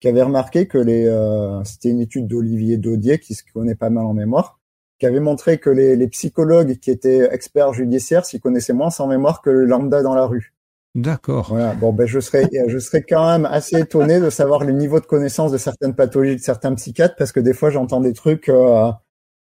[0.00, 3.90] qui avait remarqué que les, euh, c'était une étude d'Olivier Daudier qui se connaît pas
[3.90, 4.60] mal en mémoire,
[5.00, 9.08] qui avait montré que les, les psychologues qui étaient experts judiciaires s'y connaissaient moins sans
[9.08, 10.53] mémoire que le lambda dans la rue.
[10.94, 11.48] D'accord.
[11.48, 11.74] Voilà.
[11.74, 15.06] Bon, ben je serais, je serais quand même assez étonné de savoir le niveau de
[15.06, 18.92] connaissance de certaines pathologies de certains psychiatres, parce que des fois j'entends des trucs, euh,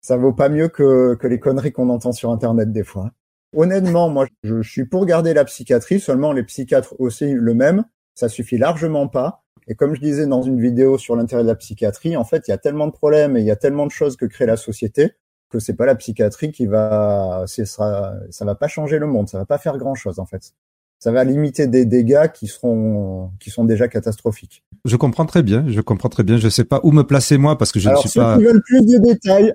[0.01, 3.11] ça vaut pas mieux que que les conneries qu'on entend sur Internet des fois.
[3.55, 5.99] Honnêtement, moi, je, suis pour garder la psychiatrie.
[5.99, 7.85] Seulement, les psychiatres aussi le même.
[8.13, 9.43] ça suffit largement pas.
[9.67, 12.51] Et comme je disais dans une vidéo sur l'intérêt de la psychiatrie, en fait, il
[12.51, 14.57] y a tellement de problèmes et il y a tellement de choses que crée la
[14.57, 15.13] société
[15.49, 19.37] que c'est pas la psychiatrie qui va, sera, ça va pas changer le monde, ça
[19.37, 20.53] va pas faire grand chose en fait.
[20.99, 24.63] Ça va limiter des dégâts qui seront, qui sont déjà catastrophiques.
[24.83, 26.37] Je comprends très bien, je comprends très bien.
[26.37, 28.37] Je sais pas où me placer moi parce que je Alors, ne suis ceux pas.
[28.37, 29.53] qui veulent plus de détails,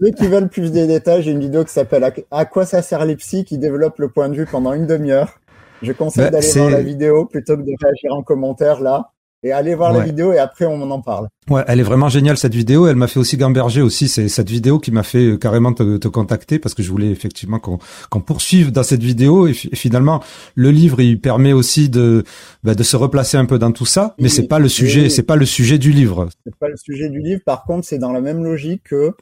[0.00, 3.04] ceux qui veulent plus de détails, j'ai une vidéo qui s'appelle à, quoi ça sert
[3.04, 5.40] les psys qui développe le point de vue pendant une demi-heure.
[5.82, 9.10] Je conseille Bah, d'aller voir la vidéo plutôt que de réagir en commentaire là.
[9.44, 11.28] Et allez voir la vidéo et après on en parle.
[11.50, 12.86] Ouais, elle est vraiment géniale cette vidéo.
[12.86, 14.08] Elle m'a fait aussi gamberger aussi.
[14.08, 17.10] C'est cette vidéo qui m'a fait euh, carrément te, te contacter parce que je voulais
[17.10, 17.78] effectivement qu'on
[18.08, 19.46] qu'on poursuive dans cette vidéo.
[19.46, 20.22] Et, et finalement,
[20.54, 22.24] le livre il permet aussi de
[22.62, 24.14] bah, de se replacer un peu dans tout ça.
[24.18, 25.10] Mais c'est pas le sujet.
[25.10, 26.28] C'est pas le sujet du livre.
[26.44, 27.42] c'est pas le sujet du livre.
[27.44, 29.12] Par contre, c'est dans la même logique que,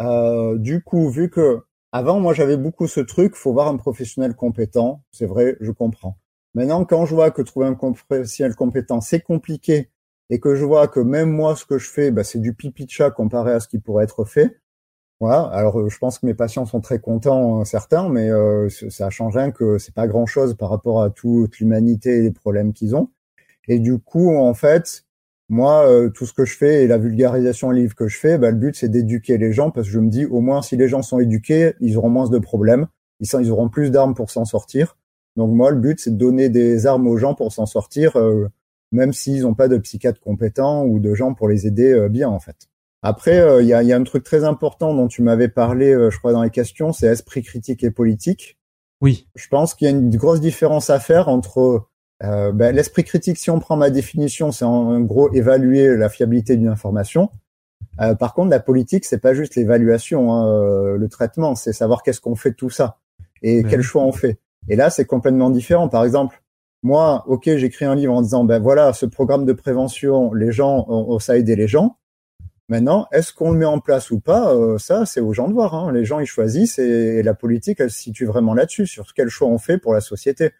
[0.00, 1.58] euh, du coup, vu que
[1.92, 5.02] avant, moi, j'avais beaucoup ce truc, faut voir un professionnel compétent.
[5.12, 6.16] C'est vrai, je comprends.
[6.54, 9.90] Maintenant, quand je vois que trouver un professionnel compétent, c'est compliqué,
[10.30, 12.86] et que je vois que même moi, ce que je fais, bah, c'est du pipi
[12.86, 14.60] de chat comparé à ce qui pourrait être fait.
[15.20, 15.42] Voilà.
[15.52, 19.10] Alors, euh, je pense que mes patients sont très contents, euh, certains, mais euh, ça
[19.10, 22.72] change rien que c'est pas grand chose par rapport à toute l'humanité et les problèmes
[22.72, 23.10] qu'ils ont.
[23.68, 25.06] Et du coup, en fait,
[25.50, 28.50] moi, euh, tout ce que je fais et la vulgarisation livre que je fais, bah,
[28.50, 30.88] le but c'est d'éduquer les gens parce que je me dis au moins si les
[30.88, 32.86] gens sont éduqués, ils auront moins de problèmes,
[33.20, 34.97] ils auront plus d'armes pour s'en sortir.
[35.38, 38.48] Donc moi, le but c'est de donner des armes aux gens pour s'en sortir, euh,
[38.90, 42.28] même s'ils n'ont pas de psychiatre compétent ou de gens pour les aider euh, bien
[42.28, 42.68] en fait.
[43.02, 45.46] Après, euh, il y, a, il y a un truc très important dont tu m'avais
[45.48, 48.58] parlé, je crois dans les questions, c'est esprit critique et politique
[49.00, 49.28] Oui.
[49.36, 51.86] je pense qu'il y a une grosse différence à faire entre
[52.20, 53.38] ben, l'esprit critique.
[53.38, 57.30] Si on prend ma définition, c'est en, gros évaluer la fiabilité d'une information.
[58.18, 62.34] Par contre, la politique, c'est pas juste l'évaluation, hein, le traitement, c'est savoir qu'est-ce qu'on
[62.34, 62.98] fait de tout ça
[63.42, 63.70] et Ouais.
[63.70, 64.40] quel choix on fait.
[64.68, 65.88] Et là, c'est complètement différent.
[65.88, 66.42] Par exemple,
[66.82, 70.84] moi, ok, j'écris un livre en disant, ben voilà, ce programme de prévention, les gens,
[70.88, 71.96] on, on- ça a aidé les gens.
[72.68, 75.54] Maintenant, est-ce qu'on le met en place ou pas Euh, Ça, c'est aux gens de
[75.54, 75.74] voir.
[75.74, 75.90] Hein.
[75.92, 79.48] Les gens, ils choisissent et la politique, elle se situe vraiment là-dessus, sur quel choix
[79.48, 80.50] on fait pour la société.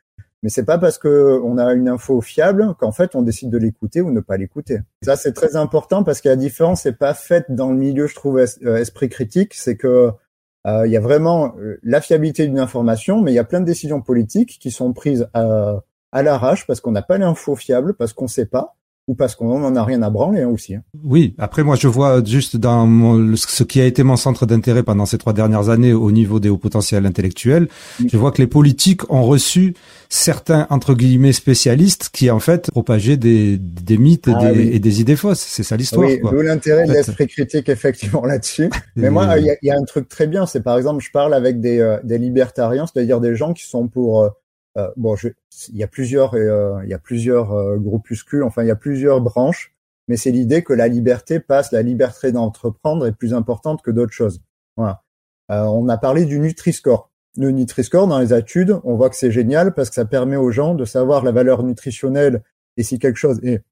[0.43, 3.59] Mais c'est pas parce que on a une info fiable qu'en fait on décide de
[3.59, 4.79] l'écouter ou ne pas l'écouter.
[5.03, 8.15] Ça, c'est très important parce que la différence n'est pas faite dans le milieu, je
[8.15, 9.53] trouve, euh, esprit critique.
[9.55, 10.11] C'est que
[10.65, 13.65] il y a vraiment euh, la fiabilité d'une information, mais il y a plein de
[13.65, 15.81] décisions politiques qui sont prises à,
[16.13, 18.77] à l'arrache parce qu'on n'a pas l'info fiable, parce qu'on sait pas,
[19.09, 20.77] ou parce qu'on n'en a rien à branler hein, aussi.
[20.77, 20.83] hein.
[21.03, 24.85] Oui, après moi je vois juste dans mon- ce qui a été mon centre d'intérêt
[24.85, 27.69] pendant ces trois dernières années au niveau des hauts potentiels intellectuels,
[28.01, 28.07] Mm.
[28.13, 29.75] je vois que les politiques ont reçu
[30.09, 34.71] certains entre guillemets spécialistes qui en fait propageaient des, des mythes et, Ah des, oui.
[34.73, 35.41] et des idées fausses.
[35.41, 36.07] C'est ça l'histoire.
[36.09, 36.99] Oui, l'intérêt de En fait.
[36.99, 38.71] l'esprit critique effectivement là-dessus.
[38.97, 41.35] Mais moi, il y y a un truc très bien, c'est par exemple, je parle
[41.35, 44.29] avec des, euh, des libertariens, c'est-à-dire des gens qui sont pour euh,
[44.79, 45.29] euh, bon, je,
[45.69, 48.77] il y a plusieurs, euh, il y a plusieurs euh, groupuscules, enfin il y a
[48.77, 49.75] plusieurs branches,
[50.07, 54.13] mais c'est l'idée que la liberté passe, la liberté d'entreprendre est plus importante que d'autres
[54.13, 54.41] choses.
[54.77, 55.03] Voilà.
[55.51, 57.11] Euh, on a parlé du Nutri-Score.
[57.37, 60.51] Le Nutri-Score, dans les études, on voit que c'est génial parce que ça permet aux
[60.51, 62.43] gens de savoir la valeur nutritionnelle
[62.77, 63.63] et si quelque chose est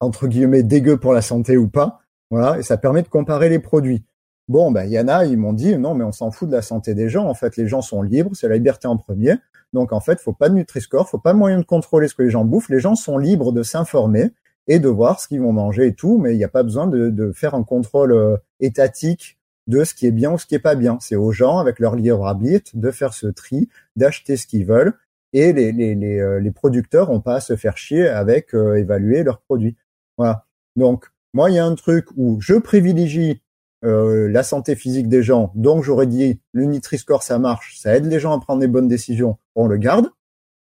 [0.00, 2.00] entre guillemets dégueu pour la santé ou pas.
[2.30, 4.04] Voilà, et ça permet de comparer les produits.
[4.48, 6.54] Bon, ben, il y en a, ils m'ont dit, non, mais on s'en fout de
[6.54, 7.26] la santé des gens.
[7.26, 9.36] En fait, les gens sont libres, c'est la liberté en premier.
[9.72, 12.22] Donc, en fait, faut pas de Nutri-Score, faut pas de moyen de contrôler ce que
[12.22, 12.68] les gens bouffent.
[12.68, 14.32] Les gens sont libres de s'informer
[14.66, 16.86] et de voir ce qu'ils vont manger et tout, mais il n'y a pas besoin
[16.86, 20.54] de, de faire un contrôle euh, étatique de ce qui est bien ou ce qui
[20.54, 20.98] est pas bien.
[21.00, 24.94] C'est aux gens, avec leur libre arbitre, de faire ce tri, d'acheter ce qu'ils veulent.
[25.32, 28.76] Et les, les, les, euh, les producteurs ont pas à se faire chier avec euh,
[28.76, 29.76] évaluer leurs produits.
[30.16, 30.46] Voilà.
[30.76, 33.40] Donc, moi, il y a un truc où je privilégie
[33.84, 35.52] euh, la santé physique des gens.
[35.54, 38.88] Donc, j'aurais dit, le Nutri-Score, ça marche, ça aide les gens à prendre des bonnes
[38.88, 40.10] décisions, on le garde.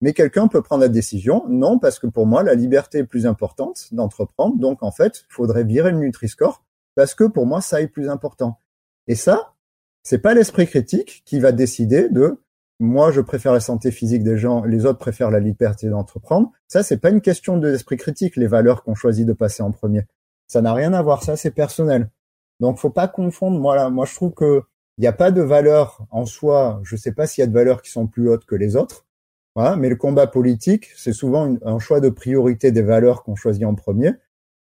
[0.02, 3.26] Mais quelqu'un peut prendre la décision, non, parce que pour moi, la liberté est plus
[3.26, 4.56] importante d'entreprendre.
[4.58, 6.64] Donc, en fait, il faudrait virer le Nutri-Score,
[6.94, 8.60] parce que pour moi, ça est plus important.
[9.06, 9.54] Et ça,
[10.02, 12.38] c'est pas l'esprit critique qui va décider de
[12.78, 16.52] moi, je préfère la santé physique des gens, les autres préfèrent la liberté d'entreprendre.
[16.68, 20.04] Ça, c'est pas une question de critique, les valeurs qu'on choisit de passer en premier.
[20.46, 22.10] Ça n'a rien à voir, ça, c'est personnel.
[22.60, 23.58] Donc, faut pas confondre.
[23.60, 24.62] Moi, là, moi, je trouve que
[24.98, 26.80] il n'y a pas de valeurs en soi.
[26.82, 29.06] Je sais pas s'il y a de valeurs qui sont plus hautes que les autres.
[29.54, 29.76] Voilà.
[29.76, 33.74] Mais le combat politique, c'est souvent un choix de priorité des valeurs qu'on choisit en
[33.74, 34.12] premier.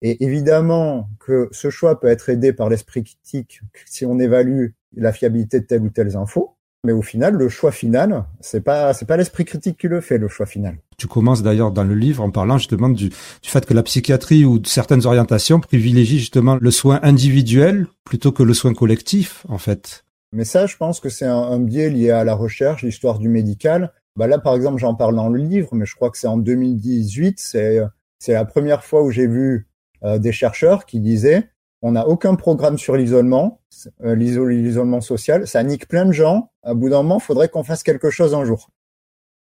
[0.02, 5.12] Et évidemment que ce choix peut être aidé par l'esprit critique si on évalue la
[5.12, 6.56] fiabilité de telle ou telle info.
[6.84, 10.18] Mais au final, le choix final, c'est pas, c'est pas l'esprit critique qui le fait,
[10.18, 10.76] le choix final.
[10.96, 14.44] Tu commences d'ailleurs dans le livre en parlant justement du, du fait que la psychiatrie
[14.44, 20.04] ou certaines orientations privilégient justement le soin individuel plutôt que le soin collectif en fait.
[20.32, 23.92] Mais ça, je pense que c'est un, biais lié à la recherche, l'histoire du médical.
[24.16, 26.38] bah là, par exemple, j'en parle dans le livre, mais je crois que c'est en
[26.38, 27.80] 2018, c'est
[28.18, 29.68] c'est la première fois où j'ai vu
[30.02, 31.50] euh, des chercheurs qui disaient
[31.82, 33.60] on n'a aucun programme sur l'isolement,
[34.02, 36.50] euh, l'isolement social, ça nique plein de gens.
[36.62, 38.70] À bout d'un moment, faudrait qu'on fasse quelque chose un jour.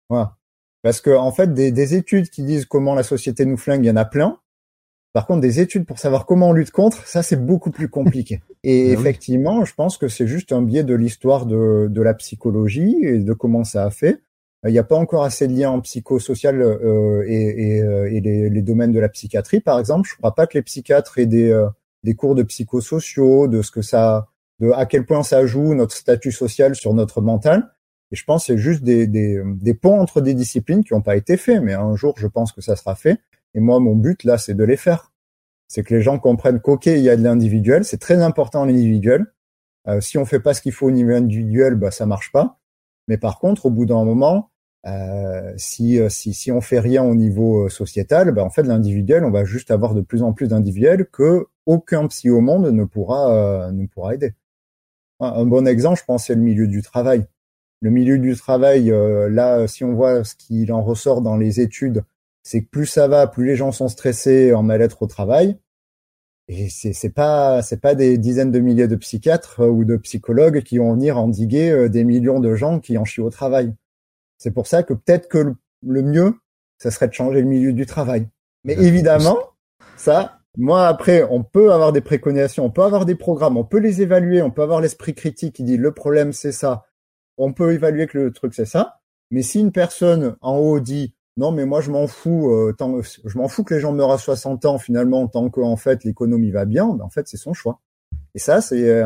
[0.08, 0.38] Voilà.
[0.82, 3.88] Parce que en fait, des, des, études qui disent comment la société nous flingue, il
[3.88, 4.38] y en a plein.
[5.12, 8.42] Par contre, des études pour savoir comment on lutte contre, ça c'est beaucoup plus compliqué.
[8.62, 12.14] Et ben effectivement, je pense que c'est juste un biais de l'histoire de, de la
[12.14, 14.22] psychologie et de comment ça a fait.
[14.66, 18.20] Il n'y a pas encore assez de liens en psychosocial euh, et, et, euh, et
[18.20, 20.06] les, les, domaines de la psychiatrie, par exemple.
[20.06, 21.66] Je ne crois pas que les psychiatres aient des, euh,
[22.04, 25.96] des cours de psychosociaux, de ce que ça, de à quel point ça joue notre
[25.96, 27.72] statut social sur notre mental.
[28.12, 31.02] Et je pense que c'est juste des, des, des, ponts entre des disciplines qui n'ont
[31.02, 31.62] pas été faits.
[31.62, 33.20] Mais un jour, je pense que ça sera fait.
[33.54, 35.12] Et moi, mon but là, c'est de les faire.
[35.68, 37.84] C'est que les gens comprennent qu'ok, il y a de l'individuel.
[37.84, 39.26] C'est très important l'individuel.
[39.88, 42.58] Euh, si on fait pas ce qu'il faut au niveau individuel, bah ça marche pas.
[43.08, 44.50] Mais par contre, au bout d'un moment,
[44.86, 48.62] euh, si, euh, si, si on fait rien au niveau euh, sociétal, ben en fait
[48.62, 52.66] l'individuel, on va juste avoir de plus en plus d'individuels que aucun psy au monde
[52.72, 54.34] ne pourra ne pourra aider.
[55.20, 57.26] Un bon exemple, je pense, c'est le milieu du travail.
[57.80, 58.92] Le milieu du travail,
[59.30, 62.04] là, si on voit ce qu'il en ressort dans les études,
[62.42, 65.58] c'est que plus ça va, plus les gens sont stressés en mal-être au travail.
[66.48, 70.62] Et c'est c'est pas c'est pas des dizaines de milliers de psychiatres ou de psychologues
[70.62, 73.74] qui vont venir endiguer des millions de gens qui en chient au travail.
[74.40, 76.34] C'est pour ça que peut-être que le, mieux,
[76.78, 78.26] ça serait de changer le milieu du travail.
[78.64, 79.36] Mais évidemment,
[79.96, 83.78] ça, moi après, on peut avoir des préconisations, on peut avoir des programmes, on peut
[83.78, 86.86] les évaluer, on peut avoir l'esprit critique qui dit le problème c'est ça.
[87.40, 89.00] On peut évaluer que le truc c'est ça.
[89.30, 93.00] Mais si une personne en haut dit non mais moi je m'en fous, euh, tant,
[93.02, 96.50] je m'en fous que les gens meurent à 60 ans finalement tant qu'en fait l'économie
[96.50, 97.80] va bien, ben, en fait c'est son choix.
[98.34, 99.02] Et ça c'est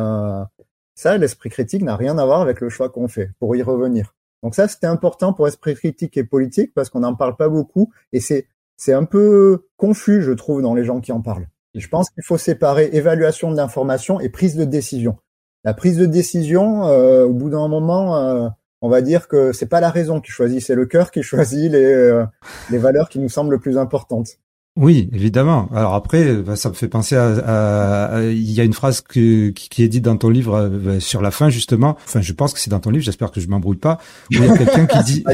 [0.94, 3.30] ça l'esprit critique n'a rien à voir avec le choix qu'on fait.
[3.38, 4.14] Pour y revenir.
[4.44, 7.90] Donc ça, c'était important pour esprit critique et politique parce qu'on n'en parle pas beaucoup
[8.12, 11.48] et c'est c'est un peu confus, je trouve, dans les gens qui en parlent.
[11.72, 15.16] Et je pense qu'il faut séparer évaluation de l'information et prise de décision.
[15.64, 18.48] La prise de décision, euh, au bout d'un moment, euh,
[18.82, 21.70] on va dire que c'est pas la raison qui choisit, c'est le cœur qui choisit
[21.70, 22.24] les, euh,
[22.70, 24.38] les valeurs qui nous semblent les plus importantes.
[24.76, 25.68] Oui, évidemment.
[25.72, 29.88] Alors après, bah, ça me fait penser à, il y a une phrase qui, est
[29.88, 31.96] dite dans ton livre euh, sur la fin justement.
[32.04, 33.04] Enfin, je pense que c'est dans ton livre.
[33.04, 33.98] J'espère que je m'embrouille pas.
[34.32, 35.24] Où il y a quelqu'un qui dit,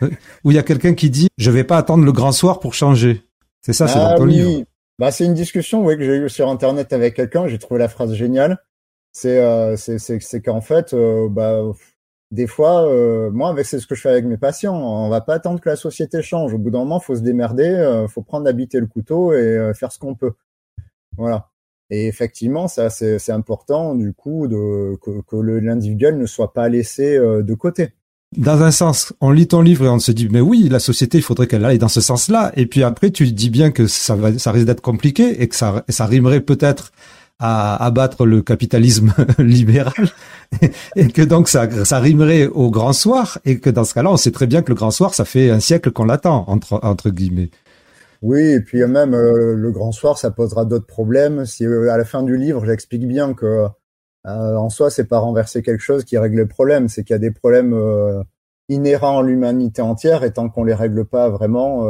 [0.44, 2.72] où il y a quelqu'un qui dit, je vais pas attendre le grand soir pour
[2.72, 3.22] changer.
[3.60, 4.64] C'est ça, c'est dans ah ton livre.
[4.98, 7.46] Bah, c'est une discussion oui, que j'ai eue sur internet avec quelqu'un.
[7.48, 8.58] J'ai trouvé la phrase géniale.
[9.14, 11.62] C'est euh, c'est qu'en fait, euh, bah
[12.34, 14.76] des fois, euh, moi, avec c'est ce que je fais avec mes patients.
[14.76, 16.52] On va pas attendre que la société change.
[16.52, 19.72] Au bout d'un moment, faut se démerder, euh, faut prendre d'habiter le couteau et euh,
[19.72, 20.32] faire ce qu'on peut.
[21.16, 21.50] Voilà.
[21.90, 27.16] Et effectivement, ça, c'est important du coup de, que, que l'individuel ne soit pas laissé
[27.16, 27.92] euh, de côté.
[28.36, 31.18] Dans un sens, on lit ton livre et on se dit mais oui, la société,
[31.18, 32.50] il faudrait qu'elle aille dans ce sens-là.
[32.56, 35.54] Et puis après, tu dis bien que ça va, ça risque d'être compliqué et que
[35.54, 36.90] ça, ça rimerait peut-être
[37.38, 39.92] à abattre le capitalisme libéral
[40.96, 44.16] et que donc ça, ça rimerait au grand soir et que dans ce cas-là, on
[44.16, 47.10] sait très bien que le grand soir, ça fait un siècle qu'on l'attend entre entre
[47.10, 47.50] guillemets.
[48.24, 51.44] Oui, et puis même euh, le grand soir, ça posera d'autres problèmes.
[51.44, 53.66] Si euh, à la fin du livre, j'explique bien que
[54.26, 57.16] euh, en soi, c'est pas renverser quelque chose qui règle le problème, c'est qu'il y
[57.16, 57.76] a des problèmes
[58.70, 61.86] inhérents à l'humanité entière et tant qu'on les règle pas vraiment,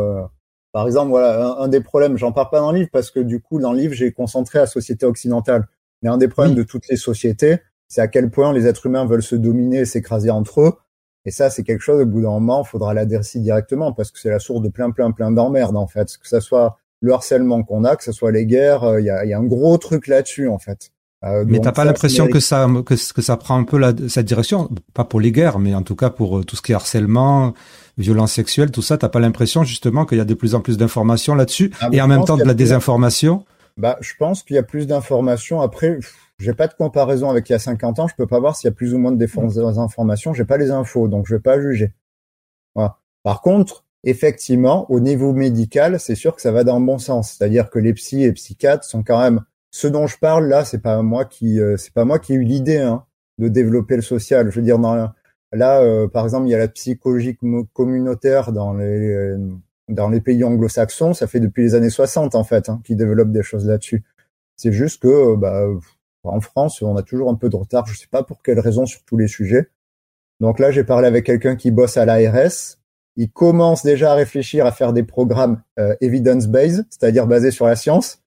[0.75, 3.41] par exemple, voilà, un, des problèmes, j'en parle pas dans le livre parce que du
[3.41, 5.69] coup, dans le livre, j'ai concentré la société occidentale.
[6.03, 9.07] Mais un des problèmes de toutes les sociétés, c'est à quel point les êtres humains
[9.07, 10.73] veulent se dominer et s'écraser entre eux.
[11.27, 14.19] Et ça, c'est quelque chose, au bout d'un moment, il faudra l'adresser directement parce que
[14.19, 16.19] c'est la source de plein, plein, plein d'emmerdes, en fait.
[16.19, 19.11] Que ça soit le harcèlement qu'on a, que ce soit les guerres, euh, il y,
[19.11, 20.91] a, y, a, un gros truc là-dessus, en fait.
[21.25, 24.27] Euh, mais t'as pas l'impression que ça que, que, ça prend un peu la, cette
[24.27, 26.75] direction, pas pour les guerres, mais en tout cas pour euh, tout ce qui est
[26.75, 27.55] harcèlement,
[27.99, 28.99] violence sexuelle, tout ça.
[28.99, 32.01] T'as pas l'impression justement qu'il y a de plus en plus d'informations là-dessus ah, et
[32.01, 33.45] en même temps de la désinformation?
[33.77, 35.61] Bah, je pense qu'il y a plus d'informations.
[35.61, 35.99] Après,
[36.39, 38.09] j'ai pas de comparaison avec il y a 50 ans.
[38.09, 40.33] Je peux pas voir s'il y a plus ou moins de désinformation.
[40.33, 41.93] J'ai pas les infos, donc je vais pas juger.
[42.75, 42.99] Voilà.
[43.23, 47.33] Par contre, effectivement, au niveau médical, c'est sûr que ça va dans le bon sens.
[47.33, 50.79] C'est-à-dire que les psys et psychiatres sont quand même ce dont je parle là, c'est
[50.79, 53.05] pas moi qui, euh, c'est pas moi qui ai eu l'idée hein,
[53.39, 54.49] de développer le social.
[54.49, 55.11] Je veux dire, dans,
[55.55, 57.39] là, euh, par exemple, il y a la psychologie
[57.73, 59.39] communautaire dans les euh,
[59.89, 61.15] dans les pays anglo-saxons.
[61.15, 64.03] Ça fait depuis les années 60 en fait, hein, qui développent des choses là-dessus.
[64.57, 65.67] C'est juste que, bah,
[66.23, 67.87] en France, on a toujours un peu de retard.
[67.87, 69.69] Je sais pas pour quelle raison sur tous les sujets.
[70.41, 72.79] Donc là, j'ai parlé avec quelqu'un qui bosse à l'ARS.
[73.17, 75.63] Il commence déjà à réfléchir à faire des programmes
[76.01, 78.23] evidence-based, c'est-à-dire basés sur la science.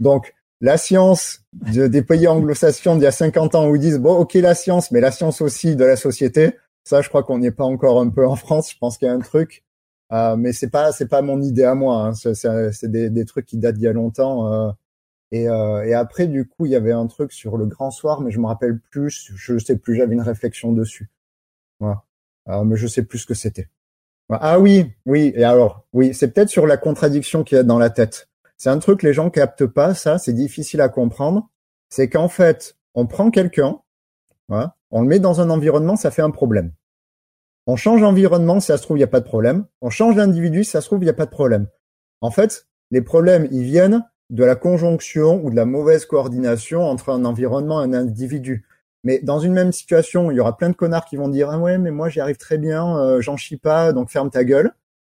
[0.00, 3.98] Donc, la science de, des pays anglo-saxons d'il y a 50 ans où ils disent
[3.98, 6.56] bon ok la science mais la science aussi de la société
[6.86, 8.70] Ça, je crois qu'on n'y est pas encore un peu en France.
[8.70, 9.64] Je pense qu'il y a un truc,
[10.12, 12.06] euh, mais c'est pas c'est pas mon idée à moi.
[12.06, 12.14] Hein.
[12.14, 14.52] C'est des, trucs qui datent d'il y a longtemps.
[14.52, 14.70] Euh,
[15.32, 18.20] et, euh, et, après, du coup, il y avait un truc sur le grand soir,
[18.20, 19.32] mais je me rappelle plus.
[19.34, 19.96] Je sais plus.
[19.96, 21.10] J'avais une réflexion dessus.
[21.80, 23.68] Mais je sais plus ce que c'était.
[24.30, 25.32] Ah oui, oui.
[25.34, 28.28] Et alors, oui, c'est peut-être sur la contradiction qu'il y a dans la tête.
[28.58, 29.94] C'est un truc les gens captent pas.
[29.94, 31.50] Ça, c'est difficile à comprendre.
[31.88, 33.80] C'est qu'en fait, on prend quelqu'un,
[34.90, 36.72] on le met dans un environnement, ça fait un problème.
[37.66, 39.66] On change d'environnement, si ça se trouve, il n'y a pas de problème.
[39.80, 41.66] On change d'individu, si ça se trouve, il n'y a pas de problème.
[42.20, 47.10] En fait, les problèmes, ils viennent de la conjonction ou de la mauvaise coordination entre
[47.10, 48.66] un environnement et un individu.
[49.04, 51.58] Mais dans une même situation, il y aura plein de connards qui vont dire ah
[51.58, 54.72] ouais mais moi j'y arrive très bien, euh, j'en chie pas, donc ferme ta gueule.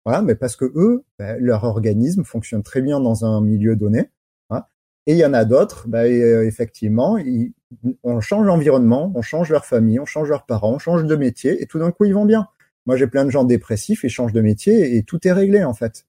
[0.04, 4.10] Voilà, mais parce que eux, ben, leur organisme fonctionne très bien dans un milieu donné.
[5.08, 7.18] Et il y en a d'autres, ben, euh, effectivement,
[8.04, 11.62] on change l'environnement, on change leur famille, on change leurs parents, on change de métier,
[11.62, 12.46] et tout d'un coup ils vont bien.
[12.84, 15.74] Moi j'ai plein de gens dépressifs, ils changent de métier et tout est réglé en
[15.74, 16.06] fait.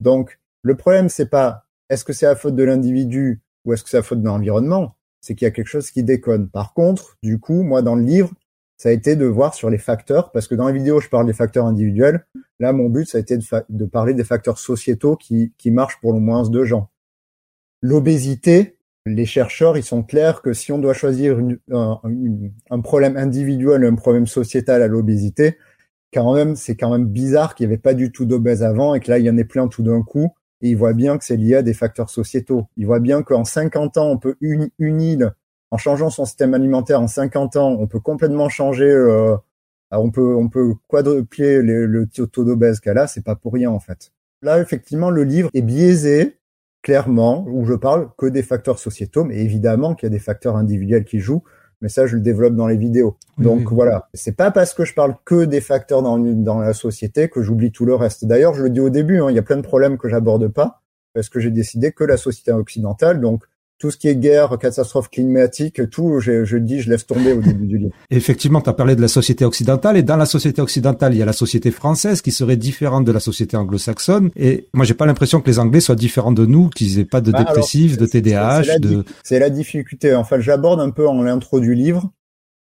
[0.00, 3.90] Donc le problème c'est pas est-ce que c'est la faute de l'individu ou est-ce que
[3.90, 6.48] c'est la faute de l'environnement C'est qu'il y a quelque chose qui déconne.
[6.48, 8.32] Par contre, du coup, moi, dans le livre,
[8.76, 11.26] ça a été de voir sur les facteurs, parce que dans la vidéo, je parle
[11.26, 12.26] des facteurs individuels.
[12.60, 16.12] Là, mon but, ça a été de, parler des facteurs sociétaux qui, qui marchent pour
[16.12, 16.90] le moins de gens.
[17.88, 21.38] L'obésité, les chercheurs, ils sont clairs que si on doit choisir
[21.70, 22.00] un,
[22.70, 25.56] un, problème individuel un problème sociétal à l'obésité,
[26.12, 29.00] quand même, c'est quand même bizarre qu'il n'y avait pas du tout d'obèses avant et
[29.00, 31.24] que là, il y en ait plein tout d'un coup et il voit bien que
[31.24, 32.66] c'est lié à des facteurs sociétaux.
[32.76, 35.32] Il voit bien qu'en 50 ans, on peut une, une île,
[35.70, 39.36] en changeant son système alimentaire en 50 ans, on peut complètement changer, euh,
[39.92, 43.78] on peut on peut quadrupler le taux d'obèse qu'elle a, c'est pas pour rien en
[43.78, 44.10] fait.
[44.42, 46.40] Là, effectivement, le livre est biaisé,
[46.86, 50.54] clairement, où je parle que des facteurs sociétaux, mais évidemment qu'il y a des facteurs
[50.54, 51.42] individuels qui jouent
[51.80, 53.16] mais ça je le développe dans les vidéos.
[53.38, 57.28] Donc voilà, c'est pas parce que je parle que des facteurs dans, dans la société
[57.28, 58.24] que j'oublie tout le reste.
[58.24, 60.48] D'ailleurs, je le dis au début, hein, il y a plein de problèmes que j'aborde
[60.48, 60.80] pas
[61.12, 63.44] parce que j'ai décidé que la société occidentale, donc
[63.78, 67.42] tout ce qui est guerre, catastrophe climatique, tout, je, je dis, je laisse tomber au
[67.42, 67.92] début du livre.
[68.10, 71.22] Effectivement, tu as parlé de la société occidentale, et dans la société occidentale, il y
[71.22, 74.30] a la société française qui serait différente de la société anglo-saxonne.
[74.34, 77.20] Et moi, j'ai pas l'impression que les Anglais soient différents de nous, qu'ils aient pas
[77.20, 78.78] de bah, dépressifs, de TDAH.
[78.78, 79.04] de...
[79.22, 80.14] C'est la difficulté.
[80.14, 82.10] Enfin, j'aborde un peu en l'intro du livre.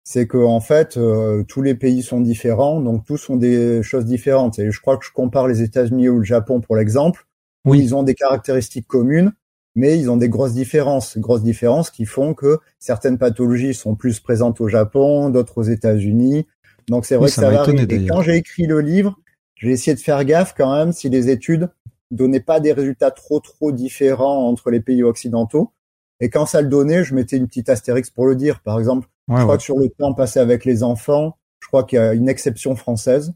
[0.03, 4.05] C'est que en fait, euh, tous les pays sont différents, donc tous ont des choses
[4.05, 4.57] différentes.
[4.57, 7.28] Et je crois que je compare les États-Unis ou le Japon pour l'exemple.
[7.66, 7.78] Oui.
[7.78, 9.34] Où ils ont des caractéristiques communes
[9.76, 14.19] mais ils ont des grosses différences, grosses différences qui font que certaines pathologies sont plus
[14.19, 16.45] présentes au Japon, d'autres aux États-Unis.
[16.88, 17.78] Donc c'est vrai que ça, varie.
[17.89, 19.17] Et quand j'ai écrit le livre,
[19.55, 21.69] j'ai essayé de faire gaffe quand même si les études
[22.09, 25.72] donnaient pas des résultats trop trop différents entre les pays occidentaux.
[26.19, 28.59] Et quand ça le donnait, je mettais une petite astérix pour le dire.
[28.61, 31.97] Par exemple, je crois que sur le temps passé avec les enfants, je crois qu'il
[31.97, 33.34] y a une exception française.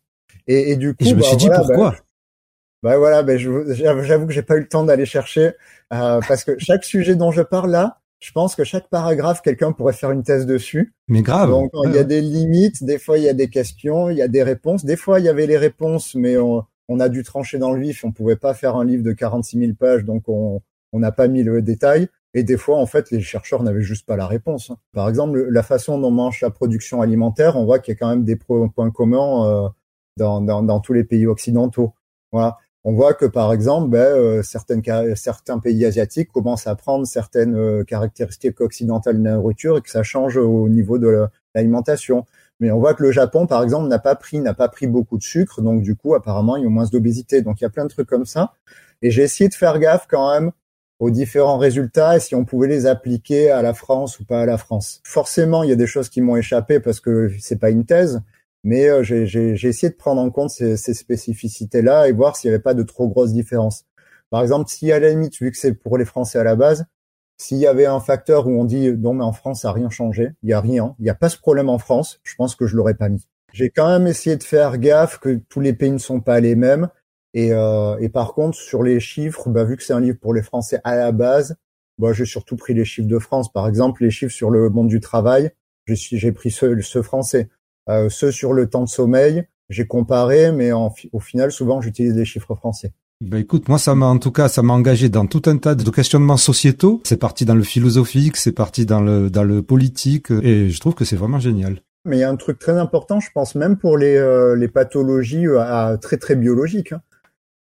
[0.48, 1.92] Et, et du coup, je me suis bah, dit pourquoi?
[1.92, 1.98] Bah,
[2.84, 5.54] bah voilà, ben j'avoue que j'ai pas eu le temps d'aller chercher
[5.94, 9.72] euh, parce que chaque sujet dont je parle là, je pense que chaque paragraphe, quelqu'un
[9.72, 10.94] pourrait faire une thèse dessus.
[11.08, 11.50] Mais grave.
[11.50, 14.22] Donc il y a des limites, des fois il y a des questions, il y
[14.22, 14.86] a des réponses.
[14.86, 17.82] Des fois il y avait les réponses, mais on, on a dû trancher dans le
[17.82, 18.04] vif.
[18.04, 20.62] On pouvait pas faire un livre de 46 000 pages, donc on
[20.96, 22.08] on n'a pas mis le détail.
[22.34, 24.70] Et des fois, en fait, les chercheurs n'avaient juste pas la réponse.
[24.70, 24.78] Hein.
[24.94, 28.10] Par exemple, la façon dont mange la production alimentaire, on voit qu'il y a quand
[28.10, 29.70] même des points communs euh,
[30.18, 31.94] dans, dans, dans tous les pays occidentaux.
[32.32, 37.56] Voilà on voit que par exemple, ben, euh, certains pays asiatiques commencent à prendre certaines
[37.56, 42.26] euh, caractéristiques occidentales de la nourriture et que ça change au niveau de l'alimentation.
[42.60, 45.18] Mais on voit que le Japon, par exemple, n'a pas pris n'a pas pris beaucoup
[45.18, 47.42] de sucre, donc du coup, apparemment, il y a moins d'obésité.
[47.42, 48.54] Donc il y a plein de trucs comme ça.
[49.02, 50.52] Et j'ai essayé de faire gaffe quand même
[51.00, 54.46] aux différents résultats et si on pouvait les appliquer à la France ou pas à
[54.46, 55.02] la France.
[55.04, 58.22] Forcément, il y a des choses qui m'ont échappé parce que c'est pas une thèse,
[58.66, 62.55] mais euh, j'ai essayé de prendre en compte ces, ces spécificités-là et voir s'il n'y
[62.55, 63.86] avait pas de trop grosses différences.
[64.30, 66.86] Par exemple, si à la limite, vu que c'est pour les Français à la base,
[67.38, 69.89] s'il y avait un facteur où on dit non mais en France ça n'a rien
[69.89, 72.55] changé, il y a rien, il n'y a pas ce problème en France, je pense
[72.55, 73.28] que je l'aurais pas mis.
[73.53, 76.55] J'ai quand même essayé de faire gaffe que tous les pays ne sont pas les
[76.55, 76.89] mêmes
[77.34, 80.34] et, euh, et par contre sur les chiffres, bah, vu que c'est un livre pour
[80.34, 81.55] les Français à la base,
[81.97, 83.51] bah, j'ai surtout pris les chiffres de France.
[83.51, 85.51] Par exemple, les chiffres sur le monde du travail,
[85.88, 87.49] j'ai pris ceux, ceux français.
[87.90, 92.26] Euh, ceux sur le temps de sommeil, j'ai comparé, mais au final, souvent, j'utilise les
[92.26, 92.94] chiffres français.
[93.22, 95.74] Ben écoute, moi ça m'a en tout cas ça m'a engagé dans tout un tas
[95.74, 97.02] de questionnements sociétaux.
[97.06, 100.96] C'est parti dans le philosophique, c'est parti dans le dans le politique, et je trouve
[100.96, 101.80] que c'est vraiment génial.
[102.04, 104.68] Mais il y a un truc très important, je pense même pour les euh, les
[104.68, 107.02] pathologies euh, très très biologiques, hein.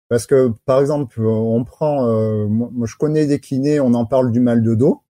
[0.09, 2.07] parce que par exemple on prend,
[2.47, 5.03] moi je connais des kinés, on en parle du mal de dos,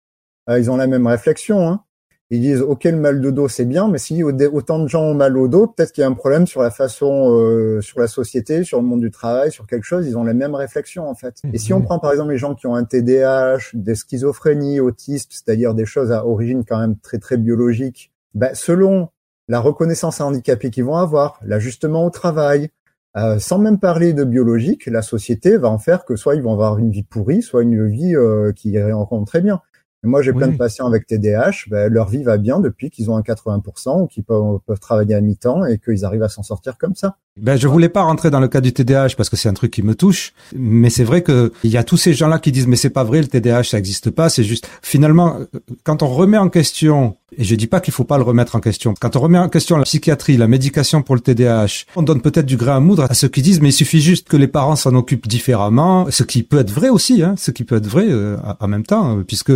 [0.50, 1.68] ils ont la même réflexion.
[1.68, 1.84] Hein
[2.32, 5.14] ils disent ok le mal de dos c'est bien, mais si autant de gens ont
[5.14, 8.06] mal au dos, peut-être qu'il y a un problème sur la façon, euh, sur la
[8.06, 10.06] société, sur le monde du travail, sur quelque chose.
[10.06, 11.42] Ils ont les mêmes réflexions en fait.
[11.52, 15.30] Et si on prend par exemple les gens qui ont un TDAH, des schizophrénies, autistes,
[15.30, 19.10] c'est-à-dire des choses à origine quand même très très biologique, ben, selon
[19.48, 22.70] la reconnaissance handicapée qu'ils vont avoir, l'ajustement au travail,
[23.14, 26.54] euh, sans même parler de biologique, la société va en faire que soit ils vont
[26.54, 29.60] avoir une vie pourrie, soit une vie euh, qui rencontre très bien.
[30.04, 33.16] Moi, j'ai plein de patients avec TDAH, ben, leur vie va bien depuis qu'ils ont
[33.16, 36.76] un 80% ou qu'ils peuvent, peuvent, travailler à mi-temps et qu'ils arrivent à s'en sortir
[36.76, 37.18] comme ça.
[37.40, 39.70] Ben, je voulais pas rentrer dans le cas du TDAH parce que c'est un truc
[39.70, 42.66] qui me touche, mais c'est vrai que il y a tous ces gens-là qui disent
[42.66, 45.38] mais c'est pas vrai, le TDAH ça existe pas, c'est juste finalement
[45.82, 48.60] quand on remet en question et je dis pas qu'il faut pas le remettre en
[48.60, 48.92] question.
[49.00, 52.44] Quand on remet en question la psychiatrie, la médication pour le TDAH, on donne peut-être
[52.44, 54.76] du grain à moudre à ceux qui disent mais il suffit juste que les parents
[54.76, 58.08] s'en occupent différemment, ce qui peut être vrai aussi, hein, ce qui peut être vrai
[58.10, 59.52] euh, en même temps, euh, puisque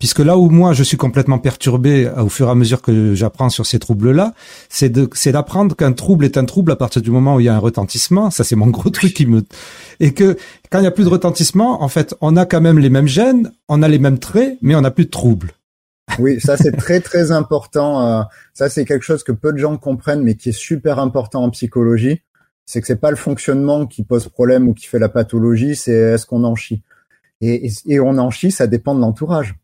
[0.00, 3.14] puisque là où moi je suis complètement perturbé euh, au fur et à mesure que
[3.14, 4.34] j'apprends sur ces troubles-là,
[4.68, 7.44] c'est de c'est d'apprendre qu'un trouble est un trouble à partir du moment où il
[7.44, 8.32] y a un retentissement.
[8.32, 9.44] Ça c'est mon gros truc qui me
[10.00, 10.36] et que
[10.70, 13.06] quand il y a plus de retentissement, en fait, on a quand même les mêmes
[13.06, 15.52] gènes, on a les mêmes traits, mais on n'a plus de troubles.
[16.18, 18.06] Oui, ça c'est très très important.
[18.06, 18.22] Euh,
[18.54, 21.50] ça c'est quelque chose que peu de gens comprennent, mais qui est super important en
[21.50, 22.22] psychologie.
[22.64, 25.92] C'est que c'est pas le fonctionnement qui pose problème ou qui fait la pathologie, c'est
[25.92, 26.82] est-ce qu'on en chie?
[27.40, 29.56] Et, et, et, on en chie, ça dépend de l'entourage.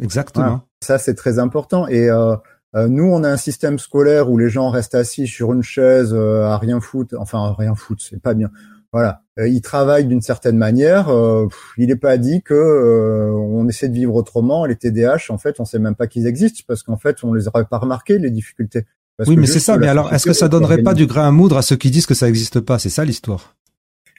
[0.00, 0.62] Exactement.
[0.82, 1.86] Ça c'est très important.
[1.88, 2.36] Et euh,
[2.76, 6.12] euh, nous, on a un système scolaire où les gens restent assis sur une chaise
[6.12, 7.14] euh, à rien foutre.
[7.18, 8.50] Enfin, à rien foutre, c'est pas bien.
[8.94, 11.08] Voilà, euh, ils travaillent d'une certaine manière.
[11.08, 14.66] Euh, il n'est pas dit que euh, on essaie de vivre autrement.
[14.66, 17.48] Les TDAH, en fait, on sait même pas qu'ils existent parce qu'en fait, on les
[17.48, 18.84] aurait pas remarqué les difficultés.
[19.26, 19.78] oui, mais c'est ça.
[19.78, 22.06] Mais alors, est-ce que ça donnerait pas du grain à moudre à ceux qui disent
[22.06, 22.78] que ça n'existe pas?
[22.78, 23.56] C'est ça l'histoire.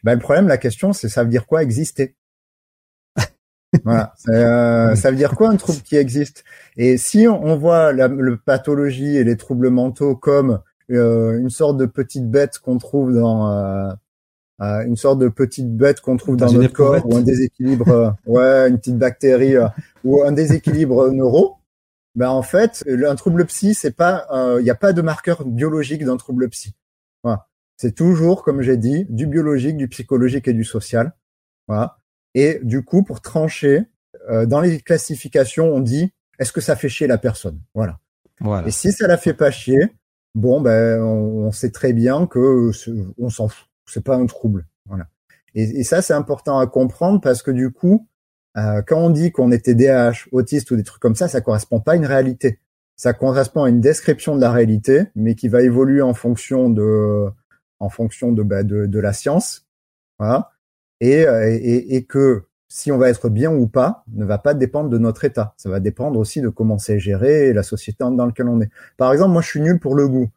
[0.03, 2.15] Ben, le problème, la question, c'est ça veut dire quoi exister?
[3.84, 6.43] Voilà, euh, ça veut dire quoi un trouble qui existe?
[6.78, 10.61] Et si on voit la le pathologie et les troubles mentaux comme
[10.91, 15.99] euh, une sorte de petite bête qu'on trouve dans euh, une sorte de petite bête
[15.99, 19.55] qu'on trouve dans, dans notre corps ou un déséquilibre, ouais, une petite bactérie
[20.05, 21.57] ou un déséquilibre neuro,
[22.16, 24.28] ben en fait, un trouble psy, c'est pas,
[24.59, 26.74] il n'y a pas de marqueur biologique d'un trouble psy.
[27.24, 27.47] Voilà.
[27.76, 31.13] C'est toujours, comme j'ai dit, du biologique, du psychologique et du social.
[31.68, 31.97] Voilà.
[32.36, 33.86] Et du coup, pour trancher,
[34.29, 37.59] dans les classifications, on dit est-ce que ça fait chier la personne?
[37.73, 37.99] Voilà.
[38.39, 38.67] voilà.
[38.67, 39.95] Et si ça la fait pas chier,
[40.36, 42.71] bon ben on, on sait très bien que
[43.17, 44.65] on s'en fout c'est pas un trouble.
[44.88, 45.07] Voilà.
[45.53, 48.07] Et, et ça, c'est important à comprendre parce que du coup,
[48.57, 51.79] euh, quand on dit qu'on est TDAH, autiste ou des trucs comme ça, ça correspond
[51.79, 52.59] pas à une réalité.
[52.95, 57.27] Ça correspond à une description de la réalité, mais qui va évoluer en fonction de,
[57.79, 59.67] en fonction de, bah, de, de, la science.
[60.17, 60.51] Voilà.
[61.01, 64.89] Et, et, et, que si on va être bien ou pas ne va pas dépendre
[64.89, 65.53] de notre état.
[65.57, 68.69] Ça va dépendre aussi de comment c'est géré et la société dans laquelle on est.
[68.97, 70.29] Par exemple, moi, je suis nul pour le goût.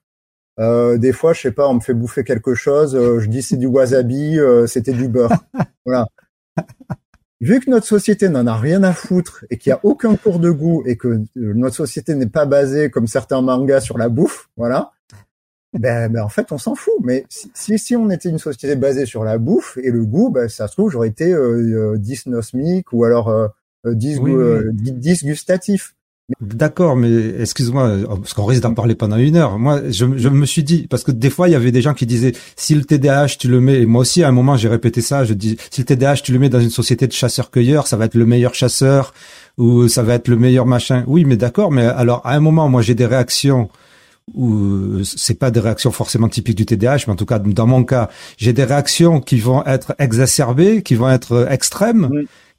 [0.58, 3.42] Euh, des fois, je sais pas, on me fait bouffer quelque chose, euh, je dis
[3.42, 5.32] c'est du wasabi, euh, c'était du beurre.
[5.86, 6.06] voilà.
[7.40, 10.40] Vu que notre société n'en a rien à foutre et qu'il y a aucun cours
[10.40, 14.48] de goût et que notre société n'est pas basée comme certains mangas sur la bouffe,
[14.56, 14.90] voilà.
[15.74, 16.94] Ben, ben en fait, on s'en fout.
[17.02, 20.48] Mais si, si on était une société basée sur la bouffe et le goût, ben
[20.48, 21.34] ça se trouve j'aurais été
[21.96, 23.32] 10 nosmiques ou alors
[23.84, 24.20] 10,
[24.72, 25.94] 10 gustatifs.
[26.42, 29.58] D'accord, mais excuse-moi, parce qu'on risque d'en parler pendant une heure.
[29.58, 31.94] Moi, je, je, me suis dit, parce que des fois, il y avait des gens
[31.94, 34.68] qui disaient, si le TDAH, tu le mets, et moi aussi, à un moment, j'ai
[34.68, 37.86] répété ça, je dis, si le TDAH, tu le mets dans une société de chasseurs-cueilleurs,
[37.86, 39.14] ça va être le meilleur chasseur,
[39.56, 41.02] ou ça va être le meilleur machin.
[41.06, 43.70] Oui, mais d'accord, mais alors, à un moment, moi, j'ai des réactions,
[44.34, 47.84] ou c'est pas des réactions forcément typiques du TDAH, mais en tout cas, dans mon
[47.84, 52.10] cas, j'ai des réactions qui vont être exacerbées, qui vont être extrêmes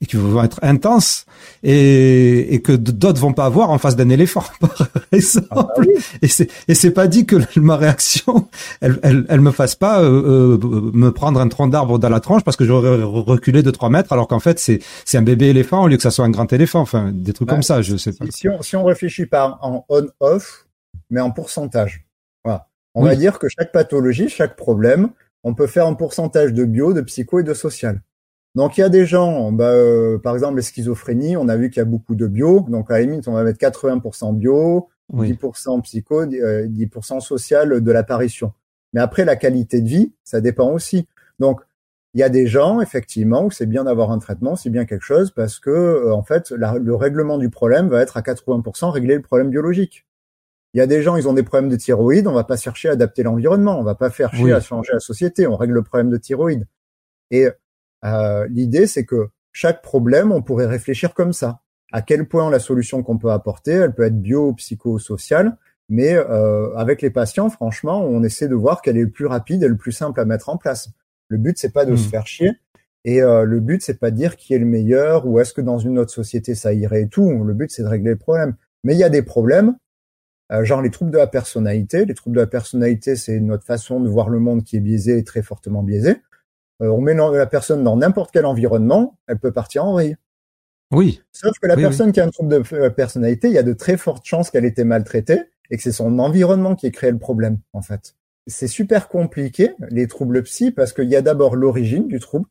[0.02, 1.26] et qui vont être intenses
[1.62, 5.48] et, et que d'autres vont pas avoir en face d'un éléphant par exemple.
[5.52, 5.84] Ah bah
[6.22, 8.48] Et c'est et c'est pas dit que ma réaction
[8.82, 12.20] elle elle, elle me fasse pas euh, euh, me prendre un tronc d'arbre dans la
[12.22, 15.48] tronche parce que j'aurais reculé de 3 mètres alors qu'en fait c'est c'est un bébé
[15.48, 17.82] éléphant au lieu que ça soit un grand éléphant enfin des trucs bah, comme ça
[17.82, 18.26] je sais pas.
[18.30, 20.66] Si on si on réfléchit pas en on off
[21.10, 22.06] mais en pourcentage.
[22.44, 22.68] Voilà.
[22.96, 23.10] On oui.
[23.10, 25.10] va dire que chaque pathologie, chaque problème,
[25.44, 28.02] on peut faire un pourcentage de bio, de psycho et de social.
[28.56, 31.70] Donc il y a des gens, bah, euh, par exemple les schizophrénies, on a vu
[31.70, 34.90] qu'il y a beaucoup de bio, donc à la limite on va mettre 80% bio,
[35.14, 35.32] oui.
[35.34, 38.54] 10% psycho, 10% euh, social de l'apparition.
[38.94, 41.08] Mais après la qualité de vie, ça dépend aussi.
[41.40, 41.62] Donc
[42.16, 45.06] il y a des gens effectivement où c'est bien d'avoir un traitement, c'est bien quelque
[45.06, 48.90] chose parce que euh, en fait la, le règlement du problème va être à 80%
[48.90, 50.08] régler le problème biologique.
[50.74, 52.90] Il y a des gens, ils ont des problèmes de thyroïde, on va pas chercher
[52.90, 54.54] à adapter l'environnement, on va pas faire chier oui.
[54.54, 56.68] à changer la société, on règle le problème de thyroïde.
[57.32, 57.48] Et
[58.06, 61.62] euh, l'idée, c'est que chaque problème, on pourrait réfléchir comme ça.
[61.92, 65.58] à quel point la solution qu'on peut apporter, elle peut être bio, psychosociale,
[65.90, 69.64] mais euh, avec les patients, franchement, on essaie de voir quelle est le plus rapide
[69.64, 70.92] et le plus simple à mettre en place.
[71.30, 72.12] Le but, c'est pas de se Hmm.
[72.12, 72.52] faire chier,
[73.06, 75.62] et euh, le but, c'est pas de dire qui est le meilleur ou est-ce que
[75.62, 77.44] dans une autre société ça irait et tout.
[77.44, 78.56] Le but, c'est de régler le problème.
[78.84, 79.76] Mais il y a des problèmes,
[80.64, 82.06] genre les troubles de la personnalité.
[82.06, 85.18] Les troubles de la personnalité, c'est notre façon de voir le monde qui est biaisée
[85.18, 86.18] et très fortement biaisée.
[86.82, 90.18] Euh, on met la personne dans n'importe quel environnement, elle peut partir en vrille.
[90.92, 93.60] Oui, Sauf que la Oui, personne qui a un trouble de euh, personnalité, il y
[93.60, 96.88] a de très fortes chances qu'elle ait été maltraitée et que c'est son environnement qui
[96.88, 98.16] ait créé le problème, en fait.
[98.48, 102.48] C'est super compliqué, les troubles psy, parce qu'il y a d'abord l'origine du trouble.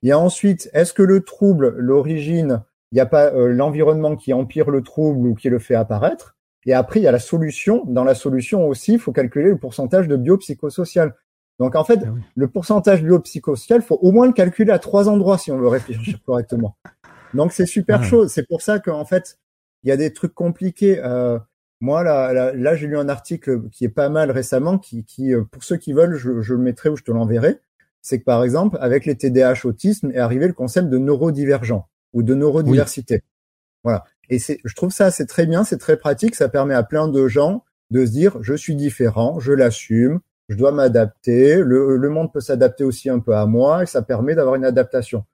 [0.00, 4.16] Il y a ensuite, est-ce que le trouble, l'origine, il n'y a pas euh, l'environnement
[4.16, 6.36] qui empire le trouble ou qui le fait apparaître?
[6.66, 7.84] Et après, il y a la solution.
[7.86, 11.14] Dans la solution aussi, il faut calculer le pourcentage de biopsychosocial.
[11.58, 12.20] Donc en fait, Ah oui.
[12.34, 16.18] le pourcentage biopsychosocial, faut au moins le calculer à trois endroits si on veut réfléchir
[16.26, 16.76] correctement.
[17.34, 18.06] Donc c'est super Ouais.
[18.06, 18.28] chaud.
[18.28, 19.38] C'est pour ça qu'en fait,
[19.82, 21.00] il y a des trucs compliqués.
[21.04, 21.38] Euh,
[21.80, 25.34] moi, là, là, là, j'ai lu un article qui est pas mal récemment, qui, qui
[25.34, 27.58] euh, pour ceux qui veulent, je, je le mettrai ou je te l'enverrai.
[28.02, 32.22] C'est que par exemple, avec les TDAH autisme est arrivé le concept de neurodivergent ou
[32.22, 33.22] de neurodiversité.
[33.84, 34.04] Voilà.
[34.28, 36.34] Et c'est, je trouve ça c'est très bien, c'est très pratique.
[36.34, 40.56] Ça permet à plein de gens de se dire, je suis différent, je l'assume, je
[40.56, 41.56] dois m'adapter.
[41.56, 44.64] Le, le monde peut s'adapter aussi un peu à moi et ça permet d'avoir une
[44.64, 45.24] adaptation.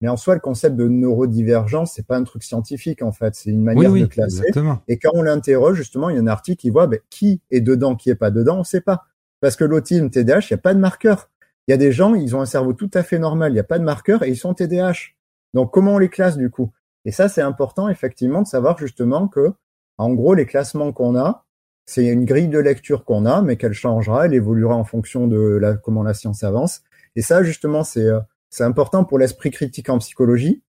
[0.00, 3.50] Mais en soi, le concept de neurodivergence, c'est pas un truc scientifique en fait, c'est
[3.50, 4.38] une manière oui, de classer.
[4.38, 4.80] exactement.
[4.88, 7.60] Et quand on l'interroge, justement, il y a un article qui voit ben, qui est
[7.60, 9.04] dedans, qui est pas dedans, on sait pas.
[9.40, 11.30] Parce que l'autisme, TDAH, il n'y a pas de marqueur.
[11.66, 13.60] Il y a des gens, ils ont un cerveau tout à fait normal, il n'y
[13.60, 15.12] a pas de marqueur et ils sont TDAH.
[15.52, 16.72] Donc comment on les classe du coup?
[17.04, 19.52] Et ça, c'est important effectivement de savoir justement que,
[19.98, 21.44] en gros, les classements qu'on a,
[21.86, 25.58] c'est une grille de lecture qu'on a, mais qu'elle changera, elle évoluera en fonction de
[25.60, 26.82] la, comment la science avance.
[27.16, 28.20] Et ça, justement, c'est euh,
[28.60, 30.62] important pour l'esprit critique en psychologie.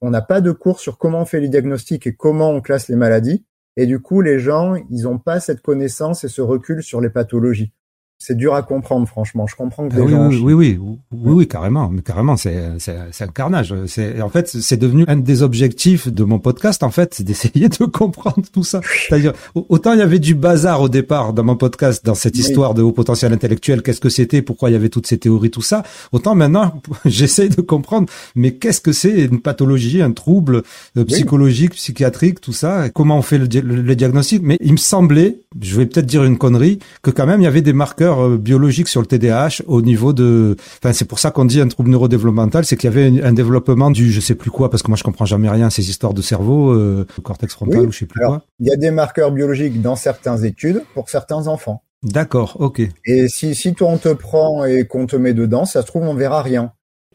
[0.00, 2.88] On n'a pas de cours sur comment on fait les diagnostics et comment on classe
[2.88, 3.44] les maladies.
[3.76, 7.10] Et du coup, les gens, ils n'ont pas cette connaissance et ce recul sur les
[7.10, 7.72] pathologies.
[8.20, 9.46] C'est dur à comprendre, franchement.
[9.46, 10.26] Je comprends que Ah les oui, gens.
[10.28, 13.72] oui, oui, oui, oui, oui, oui, carrément, mais carrément, c'est, c'est, c'est un carnage.
[13.86, 17.68] C'est, en fait, c'est devenu un des objectifs de mon podcast, en fait, c'est d'essayer
[17.68, 18.80] de comprendre tout ça.
[19.08, 22.74] C'est-à-dire, autant il y avait du bazar au départ dans mon podcast, dans cette histoire
[22.74, 25.62] de haut potentiel intellectuel, qu'est-ce que c'était, pourquoi il y avait toutes ces théories, tout
[25.62, 25.84] ça.
[26.10, 30.62] Autant maintenant, j'essaye de comprendre, mais qu'est-ce que c'est une pathologie, un trouble
[30.96, 34.42] euh, psychologique, psychiatrique, tout ça, comment on fait le, di- le- le diagnostic.
[34.42, 37.46] Mais il me semblait, je vais peut-être dire une connerie, que quand même il y
[37.46, 41.30] avait des marqueurs euh, biologiques sur le TDAH au niveau de, enfin c'est pour ça
[41.30, 44.50] qu'on dit un trouble neurodéveloppemental, c'est qu'il y avait un, développement du je sais plus
[44.50, 47.54] quoi, parce que moi je comprends jamais rien à ces histoires de cerveau, euh, cortex
[47.54, 48.44] frontal Oui, ou je sais plus alors- quoi.
[48.60, 51.82] Il y a des marqueurs biologiques dans certaines études pour certains enfants.
[52.02, 52.80] D'accord, ok.
[53.04, 56.02] Et si, si toi on te prend et qu'on te met dedans, ça se trouve
[56.04, 56.72] on verra rien.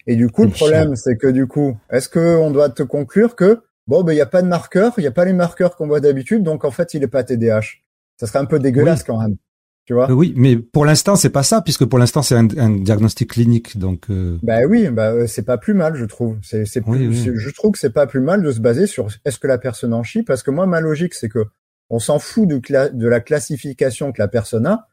[0.08, 3.36] Et du coup, le problème, c'est que du coup, est-ce que on doit te conclure
[3.36, 5.76] que bon, ben il y a pas de marqueurs, il y a pas les marqueurs
[5.76, 7.80] qu'on voit d'habitude, donc en fait il est pas TDAH.
[8.18, 9.38] Ça serait un peu dégueulasse quand même,
[9.86, 10.10] tu vois.
[10.10, 13.32] Euh, oui, mais pour l'instant c'est pas ça, puisque pour l'instant c'est un, un diagnostic
[13.32, 14.10] clinique, donc.
[14.10, 16.38] euh, Bah oui, bah euh, c'est pas plus mal, je trouve.
[16.42, 17.32] C'est c'est Oui, oui.
[17.36, 19.94] je trouve que c'est pas plus mal de se baser sur est-ce que la personne
[19.94, 21.46] en chie, parce que moi ma logique c'est que
[21.90, 24.88] on s'en fout de, la classification que la personne a.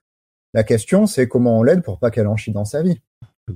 [0.55, 3.01] La question c'est comment on l'aide pour pas qu'elle en chie dans sa vie.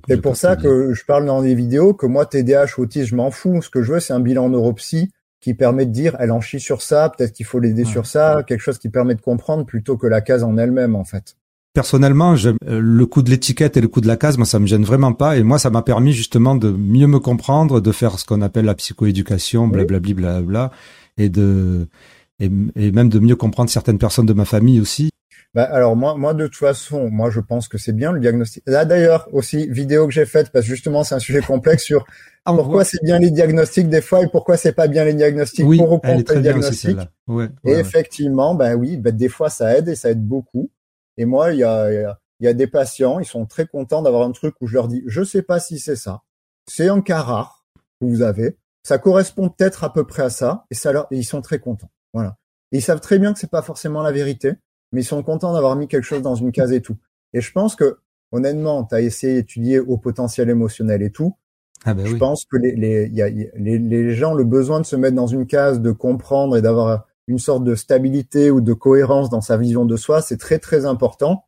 [0.08, 3.30] C'est pour ça que je parle dans des vidéos que moi TDAH autisme je m'en
[3.30, 3.60] fous.
[3.60, 5.10] Ce que je veux c'est un bilan neuropsy
[5.44, 7.90] qui permet de dire elle en chie sur ça, peut-être qu'il faut l'aider Ouais.
[7.90, 11.04] sur ça, quelque chose qui permet de comprendre plutôt que la case en elle-même en
[11.04, 11.36] fait.
[11.74, 14.60] Personnellement, j'aime, euh, le coup de l'étiquette et le coup de la case, moi, ça
[14.60, 15.36] me gêne vraiment pas.
[15.36, 18.64] Et moi, ça m'a permis justement de mieux me comprendre, de faire ce qu'on appelle
[18.64, 19.72] la psychoéducation, Oui.
[19.72, 20.70] blablabli, blabla,
[21.18, 21.88] et de
[22.40, 25.10] et, et même de mieux comprendre certaines personnes de ma famille aussi.
[25.54, 28.62] Bah, alors moi, moi de toute façon, moi je pense que c'est bien le diagnostic.
[28.66, 32.04] Là d'ailleurs aussi vidéo que j'ai faite parce que justement c'est un sujet complexe sur
[32.44, 35.78] pourquoi c'est bien les diagnostics des fois et pourquoi c'est pas bien les diagnostics oui,
[35.78, 36.98] pour ou contre très les aussi diagnostics.
[37.26, 40.70] Ouais, Et ouais, effectivement, ben oui, ben des fois ça aide et ça aide beaucoup.
[41.16, 43.46] Et moi, il y a, il y a, il y a des patients, ils sont
[43.46, 46.22] très contents d'avoir un truc où je leur dis, je sais pas si c'est ça.
[46.68, 47.64] C'est un cas rare
[48.00, 48.58] que vous avez.
[48.82, 51.58] Ça correspond peut-être à peu près à ça et ça leur, et ils sont très
[51.58, 51.90] contents.
[52.12, 52.36] Voilà.
[52.72, 54.54] Et ils savent très bien que c'est pas forcément la vérité,
[54.94, 56.96] mais ils sont contents d'avoir mis quelque chose dans une case et tout.
[57.34, 57.98] Et je pense que,
[58.32, 61.36] honnêtement, tu as essayé d'étudier au potentiel émotionnel et tout.
[61.84, 62.18] Ah ben Je oui.
[62.18, 64.80] pense que les, les, il y a- il y a- les, les gens, le besoin
[64.80, 68.60] de se mettre dans une case, de comprendre et d'avoir une sorte de stabilité ou
[68.60, 71.44] de cohérence dans sa vision de soi, c'est très très important.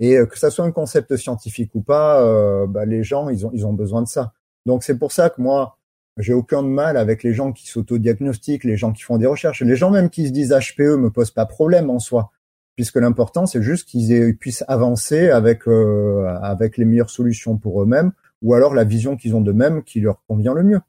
[0.00, 3.46] Et euh, que ça soit un concept scientifique ou pas, euh, bah, les gens, ils
[3.46, 4.32] ont, ils ont besoin de ça.
[4.66, 5.78] Donc c'est pour ça que moi,
[6.18, 9.76] j'ai aucun mal avec les gens qui s'autodiagnostiquent, les gens qui font des recherches, les
[9.76, 12.30] gens même qui se disent HPE me posent pas problème en soi,
[12.76, 18.12] puisque l'important c'est juste qu'ils puissent avancer avec euh, avec les meilleures solutions pour eux-mêmes
[18.42, 20.80] ou alors la vision qu'ils ont d'eux-mêmes qui leur convient le mieux.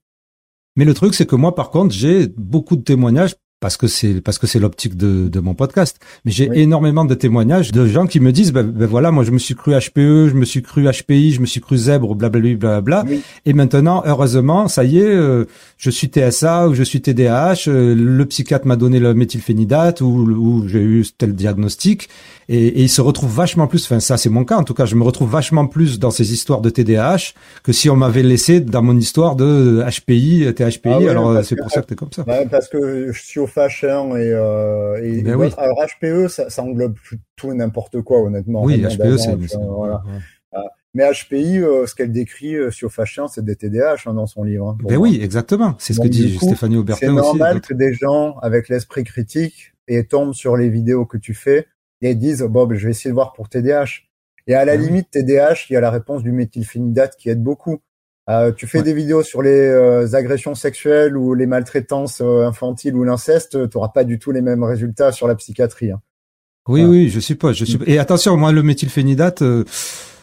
[0.76, 4.22] Mais le truc, c'est que moi, par contre, j'ai beaucoup de témoignages parce que c'est
[4.22, 5.98] parce que c'est l'optique de, de mon podcast.
[6.24, 9.32] Mais j'ai énormément de témoignages de gens qui me disent ben, ben, voilà moi je
[9.32, 12.58] me suis cru HPE, je me suis cru HPI, je me suis cru zèbre, blablabla,
[12.58, 13.06] blablabla.
[13.48, 15.46] Et maintenant heureusement ça y est, euh,
[15.78, 17.68] je suis TSA ou je suis TDAH.
[17.68, 22.08] Euh, le psychiatre m'a donné le méthylphénidate ou, ou j'ai eu tel diagnostic
[22.50, 23.84] et, et il se retrouve vachement plus.
[23.86, 26.34] Enfin ça c'est mon cas en tout cas, je me retrouve vachement plus dans ces
[26.34, 31.08] histoires de TDAH que si on m'avait laissé dans mon histoire de HPI, THPI.
[31.08, 32.24] Ah alors c'est pour ça que t'es comme ça.
[32.52, 35.50] parce que je suis au Fachin et, euh, et, ben oui.
[35.58, 36.98] alors HPE ça, ça englobe
[37.38, 38.64] tout et n'importe quoi honnêtement.
[38.64, 40.04] Oui, HPE c'est voilà.
[40.52, 44.28] Ah, mais HPI, euh, ce qu'elle décrit euh, sur Fachin, c'est des TDAH hein, dans
[44.28, 44.70] son livre.
[44.70, 45.76] Hein, ben oui, exactement.
[45.78, 47.16] C'est ce que dit Stéphanie Aubertin aussi.
[47.16, 51.34] C'est normal que des gens avec l'esprit critique et tombent sur les vidéos que tu
[51.34, 51.68] fais
[52.02, 54.04] et disent bon, ben, je vais essayer de voir pour TDAH.
[54.48, 57.42] Et à la ben limite, TDAH, il y a la réponse du méthylphénidate qui aide
[57.42, 57.80] beaucoup.
[58.28, 62.96] Euh, tu fais des vidéos sur les euh, agressions sexuelles ou les maltraitances euh, infantiles
[62.96, 65.92] ou l'inceste, tu n'auras pas du tout les mêmes résultats sur la psychiatrie.
[65.92, 66.02] Hein.
[66.68, 67.56] Oui, oui, je suppose.
[67.58, 67.80] Je suis...
[67.86, 69.44] Et attention, moi, le méthylphénidate,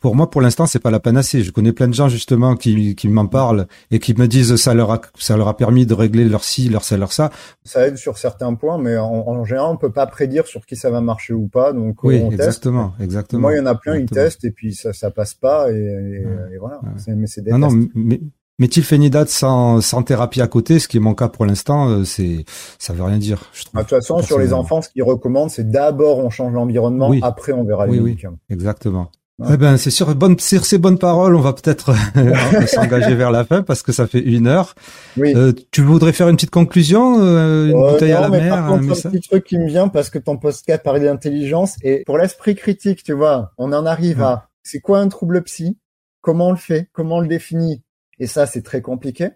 [0.03, 1.43] pour moi, pour l'instant, c'est pas la panacée.
[1.43, 4.75] Je connais plein de gens justement qui, qui m'en parlent et qui me disent ça
[4.75, 7.31] leur a ça leur a permis de régler leur ci, leur ça, leur ça.
[7.65, 10.91] Ça aide sur certains points, mais en, général, on peut pas prédire sur qui ça
[10.91, 11.73] va marcher ou pas.
[11.73, 13.05] Donc oui, on exactement, teste.
[13.05, 13.43] exactement.
[13.43, 16.25] Moi, il y en a plein, ils testent et puis ça ça passe pas et,
[16.53, 16.81] et, voilà.
[17.07, 18.21] Mais c'est des non, non, mais
[18.59, 22.45] méthylphénidate sans, sans thérapie à côté, ce qui est mon cas pour l'instant, euh, c'est
[22.79, 23.43] ça veut rien dire.
[23.53, 26.53] Je trouve, de toute façon, sur les enfants, ce qu'ils recommandent, c'est d'abord on change
[26.53, 28.39] l'environnement, après on verra les oui, médicaments.
[28.49, 29.11] Oui, exactement.
[29.51, 31.95] Eh ben, c'est sur, bonne, sur ces bonnes paroles, on va peut-être
[32.67, 34.75] s'engager vers la fin parce que ça fait une heure.
[35.17, 35.35] Oui.
[35.35, 38.41] Euh, tu voudrais faire une petite conclusion, euh, une euh, bouteille non, à la mais
[38.41, 41.77] mer, par contre, un, petit truc qui me vient parce que ton podcast parlait d'intelligence
[41.83, 44.25] et pour l'esprit critique, tu vois, on en arrive ouais.
[44.25, 45.79] à c'est quoi un trouble psy,
[46.21, 47.83] comment on le fait, comment on le définit,
[48.23, 49.29] et ça c'est très compliqué.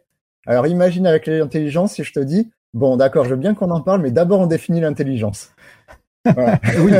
[0.46, 3.80] Alors imagine avec l'intelligence si je te dis bon d'accord, je veux bien qu'on en
[3.80, 5.50] parle, mais d'abord on définit l'intelligence.
[6.34, 6.58] Voilà.
[6.80, 6.90] oui,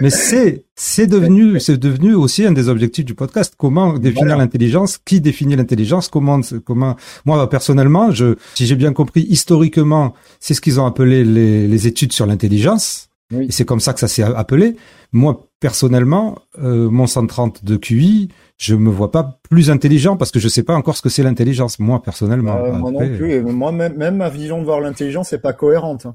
[0.00, 3.54] mais c'est c'est devenu c'est devenu aussi un des objectifs du podcast.
[3.58, 4.44] Comment définir voilà.
[4.44, 4.96] l'intelligence?
[4.96, 6.06] Qui définit l'intelligence?
[6.06, 6.94] Comment comment
[7.24, 11.86] Moi personnellement, je si j'ai bien compris historiquement, c'est ce qu'ils ont appelé les, les
[11.88, 13.08] études sur l'intelligence.
[13.32, 13.46] Oui.
[13.46, 14.76] Et c'est comme ça que ça s'est appelé.
[15.12, 20.38] Moi personnellement, euh, mon 130 de QI, je me vois pas plus intelligent parce que
[20.38, 21.78] je sais pas encore ce que c'est l'intelligence.
[21.78, 22.56] Moi personnellement.
[22.56, 23.42] Euh, moi non plus.
[23.42, 26.06] Moi même, même ma vision de voir l'intelligence c'est pas cohérente.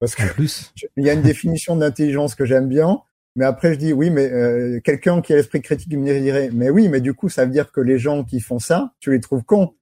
[0.00, 0.72] Parce que plus.
[0.96, 3.00] il y a une définition d'intelligence que j'aime bien,
[3.36, 6.50] mais après je dis oui, mais euh, quelqu'un qui a l'esprit critique il me dirait
[6.52, 9.10] mais oui, mais du coup ça veut dire que les gens qui font ça, tu
[9.10, 9.74] les trouves cons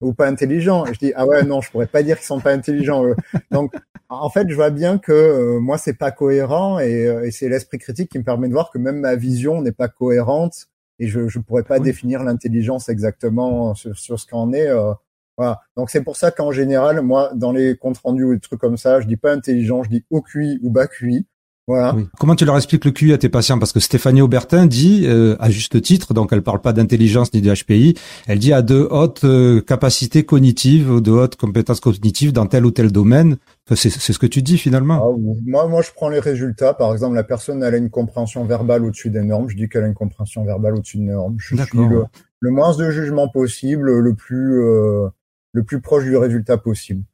[0.00, 0.86] ou pas intelligents.
[0.86, 3.04] Et je dis ah ouais non, je pourrais pas dire qu'ils sont pas intelligents.
[3.04, 3.16] Eux.
[3.50, 3.72] Donc
[4.08, 7.48] en fait, je vois bien que euh, moi c'est pas cohérent et, euh, et c'est
[7.48, 10.66] l'esprit critique qui me permet de voir que même ma vision n'est pas cohérente
[10.98, 11.84] et je je pourrais pas oui.
[11.84, 14.68] définir l'intelligence exactement sur, sur ce qu'en est.
[14.68, 14.92] Euh,
[15.36, 15.60] voilà.
[15.76, 18.76] Donc c'est pour ça qu'en général, moi, dans les comptes rendus ou des trucs comme
[18.76, 21.26] ça, je dis pas intelligent, je dis haut QI ou bas QI.
[21.70, 21.94] Voilà.
[21.94, 22.08] Oui.
[22.18, 23.60] Comment tu leur expliques le QI à tes patients?
[23.60, 27.40] Parce que Stéphanie Aubertin dit, euh, à juste titre, donc elle parle pas d'intelligence ni
[27.40, 27.94] de HPI,
[28.26, 32.72] elle dit à de hautes euh, capacités cognitives, de hautes compétences cognitives dans tel ou
[32.72, 33.36] tel domaine.
[33.76, 35.14] C'est ce que tu dis finalement.
[35.14, 35.16] Ah,
[35.46, 36.74] moi, moi, je prends les résultats.
[36.74, 39.48] Par exemple, la personne elle a une compréhension verbale au-dessus des normes.
[39.48, 41.36] Je dis qu'elle a une compréhension verbale au-dessus des normes.
[41.38, 42.04] Je suis le,
[42.40, 45.08] le, moins de jugement possible, le plus euh,
[45.52, 47.04] le plus proche du résultat possible.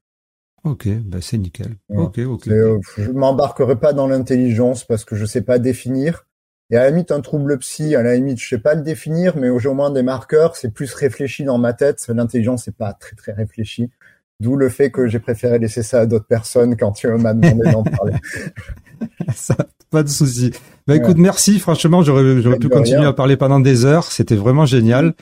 [0.67, 1.77] Ok, bah c'est nickel.
[1.89, 1.99] Ouais.
[1.99, 2.49] Ok, ok.
[2.49, 6.27] Euh, je m'embarquerai pas dans l'intelligence parce que je sais pas définir.
[6.71, 9.37] Et à la limite, un trouble psy, à la limite, je sais pas le définir,
[9.37, 12.05] mais au moins des marqueurs, c'est plus réfléchi dans ma tête.
[12.09, 13.89] L'intelligence, c'est pas très très réfléchi.
[14.41, 17.71] D'où le fait que j'ai préféré laisser ça à d'autres personnes quand tu m'as demandé
[17.71, 18.14] d'en parler.
[19.35, 19.57] ça,
[19.91, 20.51] pas de souci.
[20.87, 20.99] Bah ouais.
[20.99, 21.61] écoute, merci.
[21.61, 23.09] Franchement, j'aurais j'aurais pu continuer rien.
[23.11, 24.11] à parler pendant des heures.
[24.11, 25.14] C'était vraiment génial.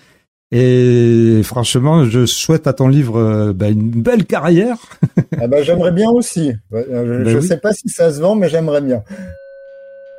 [0.57, 4.77] Et franchement, je souhaite à ton livre bah, une belle carrière.
[5.41, 6.53] ah bah, j'aimerais bien aussi.
[6.71, 7.43] Je ne ben oui.
[7.45, 9.03] sais pas si ça se vend, mais j'aimerais bien.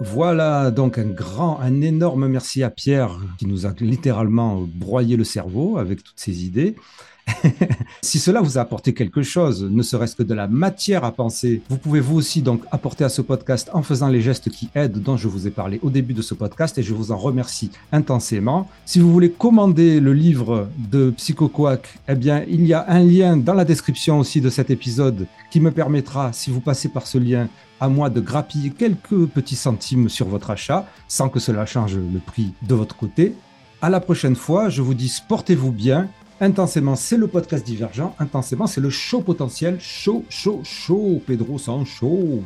[0.01, 5.23] Voilà donc un grand, un énorme merci à Pierre qui nous a littéralement broyé le
[5.23, 6.75] cerveau avec toutes ses idées.
[8.01, 11.61] si cela vous a apporté quelque chose, ne serait-ce que de la matière à penser,
[11.69, 15.01] vous pouvez vous aussi donc apporter à ce podcast en faisant les gestes qui aident
[15.01, 17.71] dont je vous ai parlé au début de ce podcast et je vous en remercie
[17.91, 18.69] intensément.
[18.85, 23.37] Si vous voulez commander le livre de PsychoQuack, eh bien, il y a un lien
[23.37, 27.17] dans la description aussi de cet épisode qui me permettra, si vous passez par ce
[27.17, 27.47] lien,
[27.79, 32.19] à moi de grappiller quelques petits centimes sur votre achat sans que cela change le
[32.19, 33.33] prix de votre côté.
[33.81, 36.07] À la prochaine fois, je vous dis portez-vous bien
[36.41, 38.13] Intensément, c'est le podcast divergent.
[38.19, 39.79] Intensément, c'est le show potentiel.
[39.79, 41.21] Chaud, chaud, chaud.
[41.25, 42.43] Pedro sans chaud.